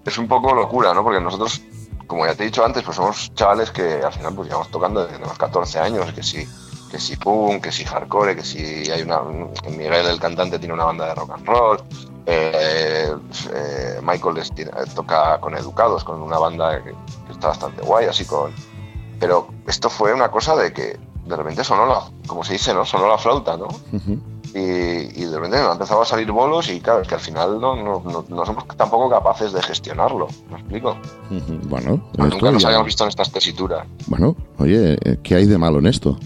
es 0.06 0.18
un 0.18 0.28
poco 0.28 0.54
locura, 0.54 0.94
¿no? 0.94 1.04
Porque 1.04 1.20
nosotros, 1.20 1.62
como 2.06 2.26
ya 2.26 2.36
te 2.36 2.44
he 2.44 2.46
dicho 2.46 2.64
antes, 2.64 2.84
pues 2.84 2.96
somos 2.98 3.34
chavales 3.34 3.72
que 3.72 4.02
al 4.04 4.14
final 4.14 4.36
pues 4.36 4.48
llevamos 4.48 4.70
tocando 4.70 5.06
desde 5.06 5.20
los 5.20 5.38
14 5.38 5.80
años, 5.80 6.12
que 6.14 6.22
sí, 6.22 6.48
que 6.92 7.00
si 7.00 7.16
punk, 7.18 7.64
que 7.64 7.72
si 7.72 7.84
hardcore, 7.84 8.36
que 8.36 8.44
si 8.44 8.90
hay 8.92 9.02
una... 9.02 9.22
Miguel, 9.70 10.06
el 10.08 10.20
cantante, 10.20 10.60
tiene 10.60 10.74
una 10.76 10.86
banda 10.86 11.08
de 11.08 11.16
rock 11.16 11.32
and 11.34 11.46
roll, 11.48 11.80
eh, 12.28 13.12
eh, 13.54 14.00
Michael 14.04 14.38
es- 14.38 14.54
tiene- 14.54 14.72
toca 14.96 15.40
con 15.40 15.56
Educados, 15.58 16.04
con 16.04 16.22
una 16.22 16.38
banda 16.38 16.84
que, 16.84 16.92
que 16.92 17.32
está 17.32 17.48
bastante 17.50 17.82
guay, 17.82 18.06
así 18.06 18.26
con... 18.26 18.52
Pero 19.20 19.48
esto 19.68 19.90
fue 19.90 20.14
una 20.14 20.30
cosa 20.32 20.56
de 20.56 20.72
que 20.74 20.98
de 21.26 21.36
repente 21.36 21.64
sonó 21.64 21.86
la, 21.86 22.02
como 22.28 22.44
se 22.44 22.54
dice, 22.54 22.74
¿no? 22.74 22.86
Sonó 22.86 23.08
la 23.08 23.18
flauta, 23.18 23.58
¿no? 23.58 23.68
Y, 24.54 24.58
y 24.60 25.26
de 25.26 25.36
repente 25.36 25.60
nos 25.62 25.74
empezaba 25.74 26.02
a 26.02 26.06
salir 26.06 26.32
bolos 26.32 26.70
y 26.72 26.80
claro, 26.82 27.02
es 27.02 27.08
que 27.08 27.14
al 27.14 27.22
final 27.22 27.62
no, 27.62 27.76
no, 27.76 28.02
no- 28.04 28.26
no 28.28 28.46
somos 28.46 28.66
tampoco 28.76 29.08
capaces 29.10 29.52
de 29.54 29.62
gestionarlo, 29.62 30.28
¿me 30.50 30.58
explico? 30.58 30.98
Ujú. 31.30 31.60
Bueno, 31.70 32.02
Nunca 32.18 32.52
nos 32.52 32.66
habíamos 32.66 32.88
visto 32.88 33.04
en 33.04 33.10
estas 33.10 33.32
tesituras. 33.32 33.86
bueno, 34.08 34.36
oye, 34.58 34.98
eh, 35.04 35.20
¿qué 35.22 35.36
hay 35.36 35.46
de 35.46 35.58
malo 35.60 35.78
en 35.80 35.86
esto? 35.86 36.18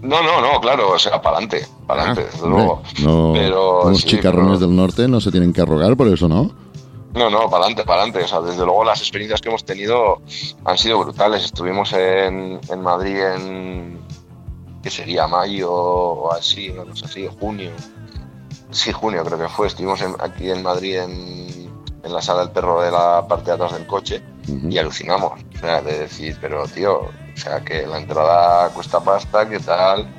No, 0.00 0.22
no, 0.22 0.40
no, 0.40 0.60
claro, 0.60 0.92
o 0.92 0.98
sea, 0.98 1.20
para 1.20 1.36
adelante, 1.38 1.66
para 1.86 2.02
adelante, 2.04 2.26
Ah, 2.28 2.32
desde 2.32 2.48
luego. 2.48 2.82
no, 3.02 3.32
Pero 3.34 3.94
sí, 3.96 4.06
chicarrones 4.06 4.58
pero- 4.58 4.68
del 4.68 4.76
norte 4.76 5.08
no 5.08 5.20
se 5.20 5.30
tienen 5.30 5.52
que 5.52 5.60
arrogar 5.60 5.94
por 5.96 6.06
eso, 6.08 6.26
¿no? 6.28 6.52
No, 7.18 7.28
no, 7.30 7.50
para 7.50 7.64
adelante, 7.64 7.84
para 7.84 8.02
adelante. 8.02 8.24
O 8.24 8.28
sea, 8.28 8.40
desde 8.40 8.64
luego 8.64 8.84
las 8.84 9.00
experiencias 9.00 9.40
que 9.40 9.48
hemos 9.48 9.64
tenido 9.64 10.22
han 10.64 10.78
sido 10.78 10.98
brutales. 11.00 11.44
Estuvimos 11.44 11.92
en, 11.92 12.60
en 12.68 12.80
Madrid 12.80 13.18
en, 13.20 14.00
¿qué 14.82 14.90
sería? 14.90 15.26
Mayo 15.26 15.70
o 15.72 16.32
así, 16.32 16.68
no, 16.70 16.84
no 16.84 16.94
sé 16.94 17.08
si, 17.08 17.28
junio. 17.40 17.72
Sí, 18.70 18.92
junio 18.92 19.24
creo 19.24 19.38
que 19.38 19.48
fue. 19.48 19.66
Estuvimos 19.66 20.00
en- 20.02 20.14
aquí 20.20 20.50
en 20.50 20.62
Madrid 20.62 20.96
en, 20.98 21.70
en 22.04 22.12
la 22.12 22.22
sala 22.22 22.40
del 22.40 22.50
perro 22.50 22.80
de 22.82 22.90
la 22.92 23.26
parte 23.26 23.46
de 23.46 23.52
atrás 23.52 23.72
del 23.72 23.86
coche 23.86 24.22
y 24.46 24.78
alucinamos. 24.78 25.32
O 25.56 25.58
sea, 25.58 25.82
de 25.82 25.98
decir, 26.00 26.36
pero 26.40 26.64
tío, 26.66 27.00
o 27.00 27.10
sea, 27.36 27.60
que 27.64 27.86
la 27.86 27.98
entrada 27.98 28.68
cuesta 28.70 29.00
pasta, 29.00 29.48
¿qué 29.48 29.58
tal? 29.58 30.17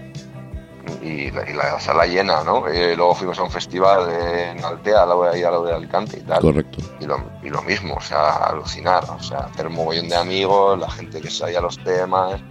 Y 1.02 1.32
la, 1.32 1.50
y 1.50 1.54
la 1.54 1.80
sala 1.80 2.06
llena, 2.06 2.44
¿no? 2.44 2.68
Eh, 2.68 2.96
luego 2.96 3.16
fuimos 3.16 3.40
a 3.40 3.44
un 3.44 3.52
festival 3.52 4.10
en 4.12 4.64
Altea, 4.64 5.04
a 5.04 5.06
la 5.06 5.32
ahí 5.32 5.44
a 5.44 5.52
la 5.52 5.60
de 5.60 5.74
Alicante 5.74 6.18
y 6.18 6.22
tal 6.22 6.42
Correcto. 6.42 6.78
y 7.00 7.06
lo, 7.06 7.18
y 7.44 7.50
lo 7.50 7.62
mismo, 7.64 7.96
o 7.96 8.02
sea, 8.02 8.36
alucinar, 8.36 9.04
o 9.10 9.22
sea, 9.22 9.40
hacer 9.40 9.68
un 9.68 9.74
mogollón 9.74 10.10
de 10.10 10.16
amigos, 10.16 10.80
la 10.80 10.90
gente 10.90 11.22
que 11.22 11.30
sabía 11.30 11.62
los 11.62 11.78
temas, 11.84 12.42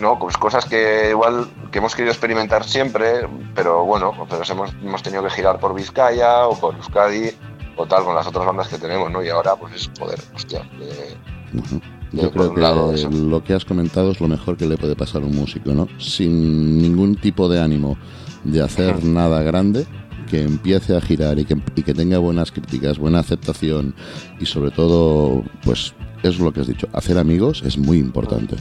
no, 0.00 0.18
pues 0.18 0.36
cosas 0.36 0.64
que 0.64 1.10
igual 1.10 1.48
que 1.70 1.78
hemos 1.78 1.94
querido 1.94 2.12
experimentar 2.12 2.64
siempre, 2.64 3.28
pero 3.54 3.84
bueno, 3.84 4.12
pues 4.28 4.48
hemos, 4.50 4.72
hemos 4.82 5.02
tenido 5.02 5.22
que 5.22 5.30
girar 5.30 5.60
por 5.60 5.74
Vizcaya 5.74 6.46
o 6.46 6.58
por 6.58 6.74
Euskadi 6.74 7.30
o 7.76 7.86
tal 7.86 8.04
con 8.04 8.14
las 8.14 8.26
otras 8.26 8.46
bandas 8.46 8.68
que 8.68 8.78
tenemos, 8.78 9.10
¿no? 9.10 9.22
Y 9.22 9.28
ahora 9.28 9.56
pues 9.56 9.74
es 9.74 9.90
joder, 9.98 10.18
hostia, 10.34 10.62
eh, 10.80 11.16
Ujú. 11.52 11.80
Sí, 11.80 11.99
Yo 12.12 12.30
creo 12.30 12.54
que 12.54 12.60
lado, 12.60 12.92
eso. 12.92 13.08
lo 13.10 13.44
que 13.44 13.54
has 13.54 13.64
comentado 13.64 14.10
es 14.10 14.20
lo 14.20 14.28
mejor 14.28 14.56
que 14.56 14.66
le 14.66 14.76
puede 14.76 14.96
pasar 14.96 15.22
a 15.22 15.26
un 15.26 15.34
músico, 15.36 15.72
¿no? 15.72 15.88
Sin 15.98 16.78
ningún 16.78 17.16
tipo 17.16 17.48
de 17.48 17.60
ánimo 17.60 17.96
de 18.44 18.62
hacer 18.62 19.04
nada 19.04 19.42
grande, 19.42 19.86
que 20.28 20.42
empiece 20.42 20.96
a 20.96 21.00
girar 21.00 21.38
y 21.38 21.44
que, 21.44 21.56
y 21.76 21.82
que 21.82 21.94
tenga 21.94 22.18
buenas 22.18 22.52
críticas, 22.52 22.98
buena 22.98 23.18
aceptación 23.20 23.94
y 24.40 24.46
sobre 24.46 24.70
todo, 24.70 25.44
pues 25.64 25.94
es 26.22 26.38
lo 26.38 26.52
que 26.52 26.60
has 26.60 26.66
dicho, 26.66 26.88
hacer 26.92 27.18
amigos 27.18 27.62
es 27.64 27.78
muy 27.78 27.98
importante. 27.98 28.56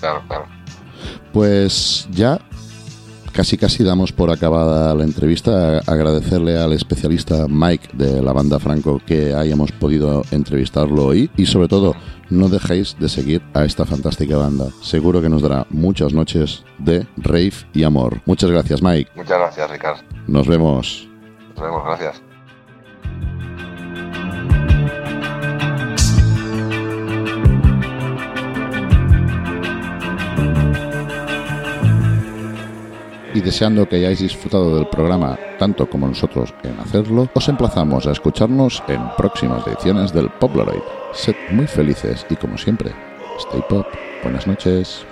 claro, 0.00 0.22
claro. 0.26 0.46
Pues 1.32 2.06
ya 2.12 2.38
casi 3.32 3.56
casi 3.56 3.82
damos 3.82 4.12
por 4.12 4.30
acabada 4.30 4.94
la 4.94 5.04
entrevista. 5.04 5.78
Agradecerle 5.86 6.58
al 6.58 6.72
especialista 6.72 7.46
Mike 7.48 7.88
de 7.94 8.22
la 8.22 8.32
banda 8.32 8.58
Franco 8.58 9.00
que 9.04 9.34
hayamos 9.34 9.72
podido 9.72 10.22
entrevistarlo 10.30 11.06
hoy 11.06 11.30
y 11.36 11.46
sobre 11.46 11.68
todo 11.68 11.94
no 12.30 12.48
dejéis 12.48 12.96
de 12.98 13.08
seguir 13.08 13.42
a 13.54 13.64
esta 13.64 13.84
fantástica 13.84 14.36
banda. 14.36 14.66
Seguro 14.82 15.20
que 15.20 15.28
nos 15.28 15.42
dará 15.42 15.66
muchas 15.70 16.12
noches 16.12 16.64
de 16.78 17.06
rave 17.16 17.52
y 17.72 17.84
amor. 17.84 18.20
Muchas 18.26 18.50
gracias 18.50 18.82
Mike. 18.82 19.10
Muchas 19.16 19.38
gracias, 19.38 19.70
Ricardo. 19.70 20.02
Nos 20.26 20.46
vemos. 20.46 21.08
Nos 21.54 21.64
vemos, 21.64 21.84
gracias. 21.84 22.31
Y 33.34 33.40
deseando 33.40 33.88
que 33.88 33.96
hayáis 33.96 34.20
disfrutado 34.20 34.76
del 34.76 34.88
programa 34.88 35.38
tanto 35.58 35.88
como 35.88 36.06
nosotros 36.06 36.52
en 36.62 36.78
hacerlo, 36.80 37.28
os 37.32 37.48
emplazamos 37.48 38.06
a 38.06 38.12
escucharnos 38.12 38.82
en 38.88 39.00
próximas 39.16 39.66
ediciones 39.66 40.12
del 40.12 40.28
Poploid. 40.28 40.82
Sed 41.12 41.36
muy 41.50 41.66
felices 41.66 42.26
y 42.28 42.36
como 42.36 42.58
siempre, 42.58 42.92
stay 43.38 43.62
pop. 43.68 43.86
Buenas 44.22 44.46
noches. 44.46 45.06